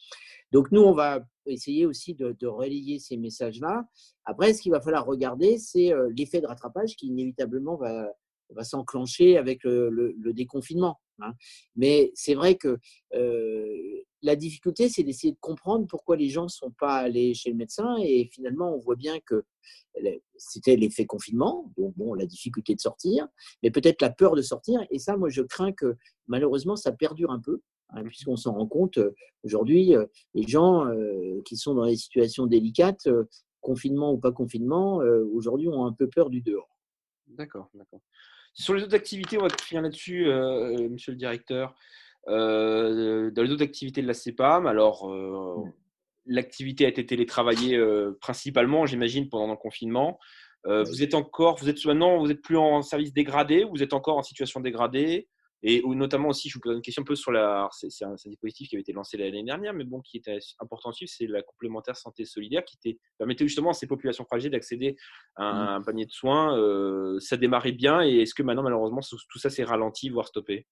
Donc 0.53 0.71
nous, 0.71 0.81
on 0.81 0.93
va 0.93 1.25
essayer 1.47 1.85
aussi 1.87 2.13
de, 2.13 2.47
relayer 2.47 2.99
ces 2.99 3.17
messages-là. 3.17 3.85
Après, 4.23 4.53
ce 4.53 4.61
qu'il 4.61 4.71
va 4.71 4.79
falloir 4.79 5.05
regarder, 5.05 5.57
c'est 5.57 5.91
euh, 5.91 6.09
l'effet 6.15 6.41
de 6.41 6.47
rattrapage 6.47 6.95
qui 6.95 7.07
inévitablement 7.07 7.75
va, 7.75 8.13
s'enclencher 8.61 9.35
avec 9.37 9.63
le, 9.63 10.13
déconfinement. 10.31 11.01
Hein. 11.19 11.33
Mais 11.75 12.11
c'est 12.13 12.35
vrai 12.35 12.55
que 12.55 12.77
euh, 13.15 14.03
la 14.21 14.35
difficulté, 14.35 14.89
c'est 14.89 15.01
d'essayer 15.01 15.33
de 15.33 15.39
comprendre 15.39 15.87
pourquoi 15.87 16.17
les 16.17 16.29
gens 16.29 16.43
ne 16.43 16.49
sont 16.49 16.71
pas 16.71 16.97
allés 16.97 17.33
chez 17.33 17.49
le 17.49 17.55
médecin. 17.55 17.95
Et 18.03 18.29
finalement, 18.31 18.75
on 18.75 18.79
voit 18.79 18.95
bien 18.95 19.19
que 19.25 19.43
c'était 20.37 20.75
l'effet 20.75 21.07
confinement, 21.07 21.71
donc 21.77 21.95
bon, 21.97 22.13
la 22.13 22.27
difficulté 22.27 22.75
de 22.75 22.79
sortir, 22.79 23.27
mais 23.63 23.71
peut-être 23.71 24.01
la 24.03 24.11
peur 24.11 24.35
de 24.35 24.41
sortir. 24.43 24.85
Et 24.91 24.99
ça, 24.99 25.17
moi, 25.17 25.29
je 25.29 25.41
crains 25.41 25.71
que 25.71 25.95
malheureusement, 26.27 26.75
ça 26.75 26.91
perdure 26.91 27.31
un 27.31 27.39
peu. 27.39 27.61
Hein, 27.93 28.03
puisqu'on 28.05 28.35
s'en 28.35 28.53
rend 28.53 28.67
compte 28.67 28.97
euh, 28.97 29.15
aujourd'hui, 29.43 29.95
euh, 29.95 30.05
les 30.33 30.47
gens 30.47 30.87
euh, 30.87 31.41
qui 31.45 31.57
sont 31.57 31.75
dans 31.75 31.85
des 31.85 31.95
situations 31.95 32.47
délicates, 32.47 33.07
confinement 33.61 34.11
ou 34.11 34.17
pas 34.17 34.31
confinement, 34.31 34.97
aujourd'hui 35.33 35.69
ont 35.69 35.85
un 35.85 35.93
peu 35.93 36.09
peur 36.09 36.29
du 36.29 36.41
dehors. 36.41 36.67
D'accord, 37.27 37.69
d'accord. 37.73 38.01
Sur 38.53 38.73
les 38.73 38.83
autres 38.83 38.95
activités, 38.95 39.37
on 39.37 39.43
va 39.43 39.49
finir 39.49 39.81
là-dessus, 39.81 40.25
monsieur 40.89 41.13
le 41.13 41.17
directeur. 41.17 41.73
dans 42.27 43.41
les 43.41 43.51
autres 43.51 43.63
activités 43.63 44.01
de 44.01 44.07
la 44.07 44.13
CEPAM, 44.13 44.67
alors 44.67 45.07
mmh. 45.07 45.71
l'activité 46.25 46.85
a 46.85 46.89
été 46.89 47.05
télétravaillée 47.05 47.81
principalement, 48.19 48.85
j'imagine, 48.85 49.29
pendant 49.29 49.53
le 49.53 49.57
confinement. 49.57 50.19
vous 50.65 51.01
êtes 51.01 51.13
encore, 51.13 51.55
vous 51.55 51.69
êtes 51.69 51.85
maintenant, 51.85 52.19
vous 52.19 52.31
êtes 52.31 52.41
plus 52.41 52.57
en 52.57 52.81
service 52.81 53.13
dégradé, 53.13 53.63
vous 53.63 53.81
êtes 53.81 53.93
encore 53.93 54.17
en 54.17 54.23
situation 54.23 54.59
dégradée? 54.59 55.29
Et 55.65 55.81
notamment 55.85 56.27
aussi, 56.27 56.49
je 56.49 56.55
vous 56.55 56.59
pose 56.59 56.75
une 56.75 56.81
question 56.81 57.03
un 57.03 57.05
peu 57.05 57.15
sur 57.15 57.31
la. 57.31 57.69
C'est 57.71 58.03
un, 58.03 58.15
dispositif 58.25 58.67
qui 58.67 58.75
avait 58.75 58.81
été 58.81 58.91
lancé 58.91 59.15
l'année 59.15 59.43
dernière, 59.43 59.73
mais 59.73 59.85
bon, 59.85 60.01
qui 60.01 60.17
était 60.17 60.39
important 60.59 60.89
à 60.89 60.93
suivre, 60.93 61.09
c'est 61.15 61.25
la 61.25 61.41
complémentaire 61.41 61.95
santé 61.95 62.25
solidaire 62.25 62.65
qui 62.65 62.99
permettait 63.17 63.45
justement 63.47 63.69
à 63.69 63.73
ces 63.73 63.87
populations 63.87 64.25
fragiles 64.25 64.51
d'accéder 64.51 64.97
à 65.37 65.45
un, 65.45 65.79
mmh. 65.79 65.85
panier 65.85 66.05
de 66.05 66.11
soins. 66.11 66.57
Euh, 66.57 67.17
ça 67.21 67.37
démarrait 67.37 67.71
bien 67.71 68.03
et 68.03 68.23
est-ce 68.23 68.33
que 68.33 68.43
maintenant, 68.43 68.63
malheureusement, 68.63 68.99
tout 69.29 69.39
ça 69.39 69.49
s'est 69.49 69.63
ralenti, 69.63 70.09
voire 70.09 70.27
stoppé? 70.27 70.67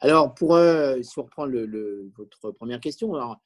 Alors, 0.00 0.34
pour, 0.34 0.56
euh, 0.56 1.00
si 1.02 1.18
on 1.18 1.22
reprend 1.22 1.46
le, 1.46 2.10
votre 2.16 2.50
première 2.50 2.80
question, 2.80 3.14
alors, 3.14 3.36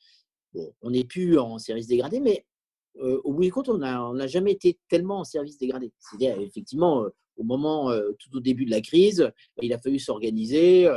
on 0.81 0.91
n'est 0.91 1.05
plus 1.05 1.39
en 1.39 1.59
service 1.59 1.87
dégradé, 1.87 2.21
mais 2.21 2.47
au 2.99 3.33
bout 3.33 3.43
du 3.43 3.53
compte, 3.53 3.69
on 3.69 3.79
n'a 3.79 4.27
jamais 4.27 4.53
été 4.53 4.79
tellement 4.89 5.21
en 5.21 5.25
service 5.25 5.59
dégradé. 5.59 5.93
C'est-à-dire, 5.99 6.41
effectivement, 6.41 7.07
au 7.37 7.43
moment, 7.43 7.91
tout 8.19 8.37
au 8.37 8.41
début 8.41 8.65
de 8.65 8.71
la 8.71 8.81
crise, 8.81 9.31
il 9.63 9.73
a 9.73 9.79
fallu 9.79 9.99
s'organiser. 9.99 10.89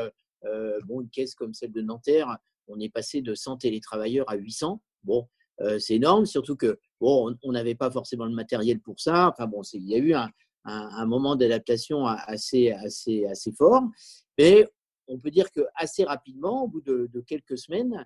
Bon, 0.85 1.01
une 1.01 1.09
caisse 1.09 1.35
comme 1.35 1.53
celle 1.53 1.71
de 1.71 1.81
Nanterre, 1.81 2.37
on 2.67 2.79
est 2.79 2.89
passé 2.89 3.21
de 3.21 3.35
100 3.35 3.57
télétravailleurs 3.57 4.29
à 4.29 4.35
800. 4.35 4.81
Bon, 5.03 5.27
c'est 5.79 5.95
énorme, 5.95 6.25
surtout 6.25 6.55
que 6.55 6.79
bon, 6.99 7.33
on 7.43 7.51
n'avait 7.51 7.75
pas 7.75 7.91
forcément 7.91 8.25
le 8.25 8.33
matériel 8.33 8.79
pour 8.79 8.99
ça. 8.99 9.29
Enfin 9.29 9.47
bon, 9.47 9.61
il 9.73 9.87
y 9.87 9.95
a 9.95 9.99
eu 9.99 10.13
un, 10.13 10.29
un, 10.65 11.05
moment 11.05 11.35
d'adaptation 11.35 12.05
assez, 12.05 12.71
assez, 12.71 13.25
assez 13.25 13.51
fort. 13.51 13.83
Mais 14.37 14.67
on 15.07 15.19
peut 15.19 15.31
dire 15.31 15.51
que 15.51 15.61
assez 15.75 16.03
rapidement, 16.03 16.63
au 16.63 16.67
bout 16.67 16.81
de, 16.81 17.09
quelques 17.27 17.57
semaines, 17.57 18.05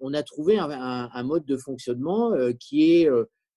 on 0.00 0.14
a 0.14 0.22
trouvé 0.22 0.58
un, 0.58 1.22
mode 1.22 1.44
de 1.44 1.56
fonctionnement 1.56 2.32
qui, 2.58 2.92
est, 2.92 3.08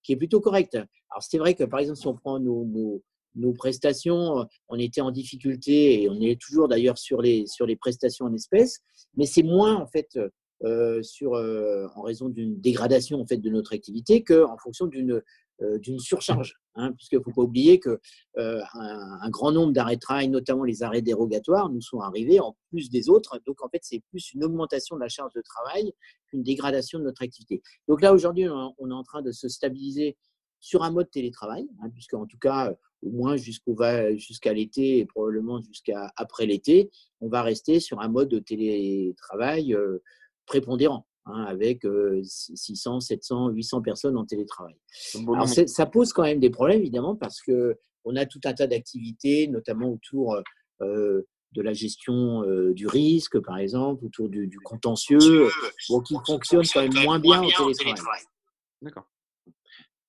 qui 0.04 0.12
est 0.12 0.16
plutôt 0.16 0.40
correct. 0.40 0.78
Alors 1.14 1.22
c'est 1.22 1.38
vrai 1.38 1.54
que 1.54 1.64
par 1.64 1.80
exemple, 1.80 1.98
si 1.98 2.06
on 2.06 2.14
prend 2.14 2.38
nos, 2.40 3.52
prestations, 3.56 4.40
euh, 4.40 4.44
on 4.68 4.78
était 4.78 5.00
en 5.00 5.10
difficulté 5.10 6.02
et 6.02 6.08
on 6.08 6.20
est 6.20 6.40
toujours 6.40 6.68
d'ailleurs 6.68 6.98
sur 6.98 7.22
les, 7.22 7.46
sur 7.46 7.66
les 7.66 7.76
prestations 7.76 8.26
en 8.26 8.34
espèces, 8.34 8.80
mais 9.16 9.26
c'est 9.26 9.42
moins 9.42 9.76
en 9.76 9.86
fait 9.86 10.18
euh, 10.64 11.02
sur, 11.02 11.34
euh, 11.34 11.86
en 11.94 12.02
raison 12.02 12.28
d'une 12.28 12.60
dégradation 12.60 13.20
en 13.20 13.26
fait 13.26 13.36
de 13.36 13.50
notre 13.50 13.74
activité 13.74 14.22
qu'en 14.22 14.56
fonction 14.56 14.86
d'une 14.86 15.22
d'une 15.60 15.98
surcharge, 15.98 16.56
hein, 16.74 16.92
puisqu'il 16.92 17.18
ne 17.18 17.22
faut 17.22 17.32
pas 17.32 17.42
oublier 17.42 17.78
que 17.78 18.00
un, 18.36 19.30
grand 19.30 19.52
nombre 19.52 19.72
d'arrêts 19.72 19.96
de 19.96 20.00
travail, 20.00 20.28
notamment 20.28 20.64
les 20.64 20.82
arrêts 20.82 21.02
dérogatoires, 21.02 21.70
nous 21.70 21.80
sont 21.80 22.00
arrivés 22.00 22.40
en 22.40 22.56
plus 22.70 22.90
des 22.90 23.08
autres. 23.08 23.40
Donc 23.46 23.62
en 23.62 23.68
fait, 23.68 23.80
c'est 23.82 24.02
plus 24.10 24.32
une 24.32 24.44
augmentation 24.44 24.96
de 24.96 25.00
la 25.00 25.08
charge 25.08 25.32
de 25.34 25.42
travail 25.42 25.92
qu'une 26.28 26.42
dégradation 26.42 26.98
de 26.98 27.04
notre 27.04 27.22
activité. 27.22 27.62
Donc 27.88 28.02
là 28.02 28.12
aujourd'hui, 28.12 28.48
on 28.48 28.90
est 28.90 28.94
en 28.94 29.04
train 29.04 29.22
de 29.22 29.32
se 29.32 29.48
stabiliser 29.48 30.16
sur 30.64 30.82
un 30.82 30.90
mode 30.90 31.10
télétravail, 31.10 31.68
hein, 31.82 31.90
puisqu'en 31.90 32.24
tout 32.24 32.38
cas, 32.38 32.74
au 33.02 33.10
moins 33.10 33.36
jusqu'à 33.36 34.52
l'été 34.54 34.98
et 34.98 35.04
probablement 35.04 35.60
jusqu'à 35.60 36.10
après 36.16 36.46
l'été, 36.46 36.90
on 37.20 37.28
va 37.28 37.42
rester 37.42 37.80
sur 37.80 38.00
un 38.00 38.08
mode 38.08 38.30
de 38.30 38.38
télétravail 38.38 39.74
euh, 39.74 40.02
prépondérant. 40.46 41.06
Hein, 41.26 41.44
avec 41.48 41.86
600, 42.22 43.00
700, 43.00 43.48
800 43.48 43.80
personnes 43.80 44.18
en 44.18 44.26
télétravail. 44.26 44.76
Alors, 45.14 45.48
ça 45.48 45.86
pose 45.86 46.12
quand 46.12 46.24
même 46.24 46.38
des 46.38 46.50
problèmes, 46.50 46.80
évidemment, 46.80 47.16
parce 47.16 47.40
qu'on 47.40 48.16
a 48.16 48.26
tout 48.26 48.40
un 48.44 48.52
tas 48.52 48.66
d'activités, 48.66 49.48
notamment 49.48 49.90
autour 49.90 50.38
euh, 50.82 51.22
de 51.52 51.62
la 51.62 51.72
gestion 51.72 52.42
euh, 52.42 52.74
du 52.74 52.86
risque, 52.86 53.38
par 53.40 53.56
exemple, 53.56 54.04
autour 54.04 54.28
du, 54.28 54.48
du 54.48 54.58
contentieux, 54.58 55.48
qui 56.04 56.14
fonctionnent 56.26 56.66
quand 56.70 56.82
même 56.82 57.04
moins 57.04 57.18
bien 57.18 57.40
en 57.40 57.72
télétravail. 57.72 58.20
D'accord. 58.82 59.08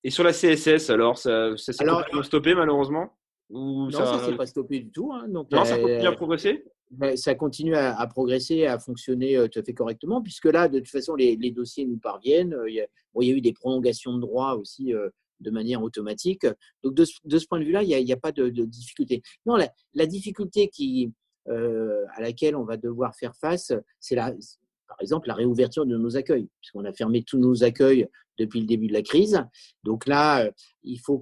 Et 0.04 0.10
sur 0.10 0.22
la 0.22 0.34
CSS, 0.34 0.90
alors, 0.90 1.16
ça, 1.16 1.56
s'est 1.56 1.72
complètement 1.72 2.24
stoppé 2.24 2.54
malheureusement? 2.54 3.16
Non, 3.48 3.90
ça 3.90 4.18
ne 4.18 4.32
s'est 4.32 4.36
pas 4.36 4.44
stoppé 4.44 4.80
du 4.80 4.90
tout. 4.90 5.10
Hein, 5.14 5.28
donc, 5.28 5.50
non, 5.50 5.64
ça 5.64 5.78
continue 5.78 6.06
à 6.06 6.12
progresser 6.12 6.62
Ça 7.16 7.34
continue 7.34 7.74
à, 7.74 8.06
progresser, 8.06 8.66
à 8.66 8.78
fonctionner 8.78 9.36
euh, 9.36 9.48
tout 9.48 9.58
à 9.58 9.62
fait 9.62 9.74
correctement, 9.74 10.22
puisque 10.22 10.46
là, 10.46 10.68
de 10.68 10.78
toute 10.78 10.88
façon, 10.88 11.14
les, 11.16 11.36
dossiers 11.50 11.84
nous 11.84 11.98
parviennent. 11.98 12.54
Euh, 12.54 12.70
il 12.70 12.76
y, 12.76 12.80
a, 12.80 12.86
il 13.20 13.28
y, 13.28 13.32
a, 13.32 13.36
eu 13.36 13.40
des 13.40 13.52
prolongations 13.52 14.14
de 14.14 14.20
droits 14.20 14.56
aussi 14.56 14.94
euh, 14.94 15.08
de 15.40 15.50
manière 15.50 15.82
automatique. 15.82 16.46
Donc, 16.84 16.94
de, 16.94 17.04
ce 17.04 17.46
point 17.46 17.58
de 17.58 17.64
vue-là, 17.64 17.82
il 17.82 18.04
n'y 18.04 18.12
a, 18.12 18.16
pas 18.16 18.30
de, 18.32 18.48
difficulté. 18.48 19.22
Non, 19.46 19.56
la, 19.56 20.06
difficulté 20.06 20.70
à 21.48 22.20
laquelle 22.20 22.56
on 22.56 22.64
va 22.64 22.76
devoir 22.76 23.14
faire 23.16 23.34
face, 23.34 23.72
c'est 24.00 24.16
par 24.16 25.00
exemple 25.00 25.28
la 25.28 25.34
réouverture 25.34 25.86
de 25.86 25.96
nos 25.96 26.16
accueils, 26.16 26.48
puisqu'on 26.60 26.84
a 26.84 26.92
fermé 26.92 27.24
tous 27.24 27.38
nos 27.38 27.64
accueils 27.64 28.06
depuis 28.38 28.60
le 28.60 28.66
début 28.66 28.86
de 28.86 28.92
la 28.92 29.02
crise. 29.02 29.42
Donc 29.82 30.06
là, 30.06 30.48
il 30.84 31.00
faut, 31.00 31.20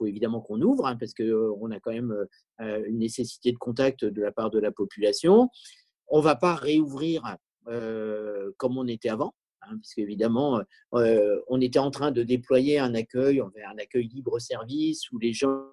faut 0.00 0.06
évidemment 0.06 0.40
qu'on 0.40 0.60
ouvre, 0.62 0.86
hein, 0.86 0.96
parce 0.96 1.12
qu'on 1.14 1.70
a 1.70 1.78
quand 1.80 1.92
même 1.92 2.14
une 2.58 2.98
nécessité 2.98 3.52
de 3.52 3.58
contact 3.58 4.04
de 4.04 4.22
la 4.22 4.32
part 4.32 4.50
de 4.50 4.58
la 4.58 4.72
population. 4.72 5.48
On 6.08 6.18
ne 6.18 6.24
va 6.24 6.34
pas 6.34 6.54
réouvrir 6.54 7.36
comme 8.56 8.78
on 8.78 8.88
était 8.88 9.10
avant. 9.10 9.34
Hein, 9.62 9.76
parce 9.76 9.94
on 11.48 11.60
était 11.60 11.78
en 11.78 11.90
train 11.90 12.12
de 12.12 12.22
déployer 12.22 12.78
un 12.78 12.94
accueil, 12.94 13.40
un 13.40 13.78
accueil 13.78 14.08
libre-service 14.08 15.10
où 15.12 15.18
les 15.18 15.34
gens 15.34 15.66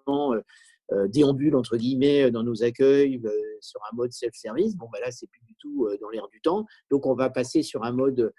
déambulent 1.10 1.56
entre 1.56 1.78
guillemets 1.78 2.32
dans 2.32 2.44
nos 2.44 2.64
accueils 2.64 3.22
sur 3.62 3.82
un 3.92 3.96
mode 3.96 4.12
self-service. 4.12 4.76
Bon, 4.76 4.88
ben 4.92 5.00
là, 5.02 5.12
c'est 5.12 5.28
plus 5.28 5.44
du 5.44 5.56
tout 5.56 5.90
dans 6.02 6.10
l'air 6.10 6.28
du 6.30 6.42
temps. 6.42 6.66
Donc, 6.92 7.06
on 7.06 7.14
va 7.14 7.30
passer 7.30 7.64
sur 7.64 7.84
un 7.84 7.92
mode 7.92 8.34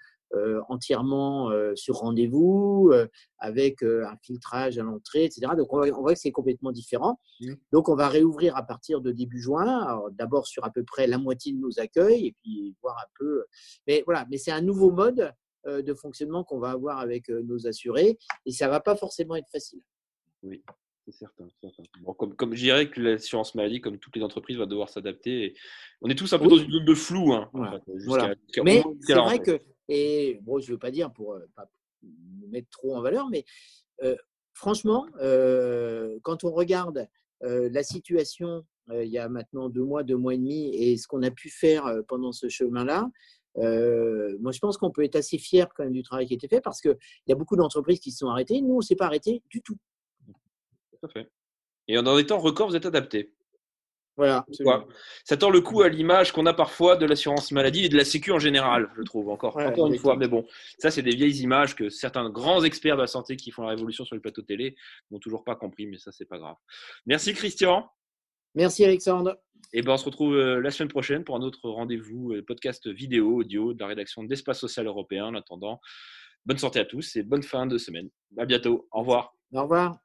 entièrement 0.67 1.51
sur 1.75 1.95
rendez-vous, 1.95 2.91
avec 3.39 3.81
un 3.83 4.15
filtrage 4.21 4.77
à 4.77 4.83
l'entrée, 4.83 5.25
etc. 5.25 5.53
Donc, 5.57 5.73
on 5.73 6.01
voit, 6.01 6.13
que 6.13 6.19
c'est 6.19 6.31
complètement 6.31 6.71
différent. 6.71 7.19
Mmh. 7.41 7.53
Donc, 7.71 7.89
on 7.89 7.95
va 7.95 8.07
réouvrir 8.07 8.55
à 8.55 8.63
partir 8.63 9.01
de 9.01 9.11
début 9.11 9.41
juin, 9.41 10.01
d'abord 10.11 10.45
sur 10.45 10.63
à 10.65 10.69
peu 10.69 10.83
près 10.83 11.07
la 11.07 11.17
moitié 11.17 11.53
de 11.53 11.59
nos 11.59 11.79
accueils, 11.79 12.27
et 12.27 12.35
puis 12.43 12.75
voir 12.81 12.95
un 12.97 13.09
peu. 13.17 13.45
Mais 13.87 14.03
voilà, 14.05 14.25
mais 14.29 14.37
c'est 14.37 14.51
un 14.51 14.61
nouveau 14.61 14.91
mode 14.91 15.33
de 15.67 15.93
fonctionnement 15.93 16.43
qu'on 16.43 16.59
va 16.59 16.71
avoir 16.71 16.99
avec 16.99 17.29
nos 17.29 17.67
assurés, 17.67 18.17
et 18.45 18.51
ça 18.51 18.67
ne 18.67 18.71
va 18.71 18.79
pas 18.79 18.95
forcément 18.95 19.35
être 19.35 19.49
facile. 19.51 19.81
Oui. 20.43 20.63
C'est 21.11 21.25
certain. 21.25 21.47
comme, 22.17 22.35
comme 22.35 22.53
je 22.53 22.61
dirais 22.61 22.89
que 22.89 23.01
l'assurance 23.01 23.55
maladie, 23.55 23.81
comme 23.81 23.97
toutes 23.97 24.15
les 24.15 24.21
entreprises, 24.21 24.57
va 24.57 24.65
devoir 24.65 24.89
s'adapter. 24.89 25.55
On 26.01 26.09
est 26.09 26.15
tous 26.15 26.31
un 26.33 26.39
peu 26.39 26.47
dans 26.47 26.57
une 26.57 26.71
zone 26.71 26.85
de 26.85 26.93
flou. 26.93 27.33
Hein, 27.33 27.49
mais 28.63 28.83
c'est 29.01 29.15
vrai 29.15 29.39
que 29.39 29.59
et 29.89 30.39
bon, 30.43 30.59
je 30.59 30.67
ne 30.67 30.75
veux 30.75 30.79
pas 30.79 30.91
dire 30.91 31.11
pour 31.11 31.35
ne 31.35 31.41
euh, 31.41 31.47
pas 31.55 31.69
me 32.03 32.47
mettre 32.47 32.69
trop 32.69 32.95
en 32.95 33.01
valeur, 33.01 33.27
mais 33.29 33.43
euh, 34.03 34.15
franchement, 34.53 35.07
euh, 35.19 36.19
quand 36.21 36.43
on 36.43 36.51
regarde 36.51 37.07
la 37.41 37.83
situation 37.83 38.65
il 38.91 39.07
y 39.07 39.17
a 39.17 39.29
maintenant 39.29 39.69
deux 39.69 39.85
mois, 39.85 40.03
deux 40.03 40.17
mois 40.17 40.33
et 40.33 40.37
demi, 40.37 40.75
et 40.75 40.97
ce 40.97 41.07
qu'on 41.07 41.23
a 41.23 41.31
pu 41.31 41.49
faire 41.49 41.85
pendant 42.09 42.33
ce 42.33 42.49
chemin-là, 42.49 43.09
moi, 43.55 44.51
je 44.51 44.59
pense 44.59 44.77
qu'on 44.77 44.91
peut 44.91 45.05
être 45.05 45.15
assez 45.15 45.37
fier 45.37 45.69
quand 45.73 45.85
même 45.85 45.93
du 45.93 46.03
travail 46.03 46.25
qui 46.25 46.33
a 46.33 46.35
été 46.35 46.49
fait 46.49 46.59
parce 46.59 46.81
qu'il 46.81 46.97
y 47.27 47.31
a 47.31 47.35
beaucoup 47.35 47.55
d'entreprises 47.55 48.01
qui 48.01 48.11
se 48.11 48.17
sont 48.17 48.27
arrêtées. 48.27 48.59
Nous, 48.61 48.73
on 48.73 48.77
ne 48.79 48.81
s'est 48.81 48.97
pas 48.97 49.05
arrêté 49.05 49.41
du 49.49 49.61
tout. 49.61 49.77
Tout 51.01 51.07
à 51.07 51.09
fait. 51.09 51.29
Et 51.87 51.95
dans 52.01 52.15
des 52.15 52.25
temps 52.25 52.39
records, 52.39 52.69
vous 52.69 52.75
êtes 52.75 52.85
adapté. 52.85 53.33
Voilà. 54.19 54.45
Ça 55.23 55.37
tord 55.37 55.49
le 55.49 55.61
coup 55.61 55.81
à 55.81 55.87
l'image 55.87 56.33
qu'on 56.33 56.45
a 56.45 56.53
parfois 56.53 56.97
de 56.97 57.05
l'assurance 57.05 57.53
maladie 57.53 57.85
et 57.85 57.89
de 57.89 57.95
la 57.95 58.03
sécu 58.03 58.33
en 58.33 58.39
général, 58.39 58.91
je 58.97 59.01
trouve, 59.03 59.29
encore, 59.29 59.55
encore 59.55 59.87
une 59.87 59.97
fois. 59.97 60.17
Mais 60.17 60.27
bon, 60.27 60.45
ça, 60.77 60.91
c'est 60.91 61.01
des 61.01 61.15
vieilles 61.15 61.41
images 61.41 61.73
que 61.73 61.87
certains 61.87 62.29
grands 62.29 62.61
experts 62.65 62.97
de 62.97 63.01
la 63.01 63.07
santé 63.07 63.37
qui 63.37 63.49
font 63.51 63.63
la 63.63 63.69
révolution 63.69 64.03
sur 64.03 64.15
le 64.15 64.21
plateau 64.21 64.41
télé 64.41 64.75
n'ont 65.09 65.19
toujours 65.19 65.45
pas 65.45 65.55
compris, 65.55 65.87
mais 65.87 65.97
ça, 65.97 66.11
c'est 66.11 66.25
pas 66.25 66.37
grave. 66.37 66.57
Merci, 67.05 67.33
Christian. 67.33 67.89
Merci, 68.55 68.83
Alexandre. 68.83 69.37
Et 69.71 69.81
ben, 69.81 69.93
on 69.93 69.97
se 69.97 70.05
retrouve 70.05 70.35
euh, 70.35 70.59
la 70.59 70.71
semaine 70.71 70.89
prochaine 70.89 71.23
pour 71.23 71.37
un 71.37 71.41
autre 71.41 71.69
rendez-vous, 71.69 72.33
euh, 72.33 72.43
podcast 72.45 72.89
vidéo, 72.89 73.37
audio 73.37 73.73
de 73.73 73.79
la 73.79 73.87
rédaction 73.87 74.23
d'Espace 74.25 74.59
Social 74.59 74.85
Européen. 74.87 75.27
En 75.27 75.35
attendant, 75.35 75.79
bonne 76.45 76.57
santé 76.57 76.79
à 76.79 76.85
tous 76.85 77.15
et 77.15 77.23
bonne 77.23 77.43
fin 77.43 77.67
de 77.67 77.77
semaine. 77.77 78.09
À 78.37 78.45
bientôt. 78.45 78.85
Au 78.91 78.99
revoir. 78.99 79.33
Au 79.53 79.61
revoir. 79.61 79.99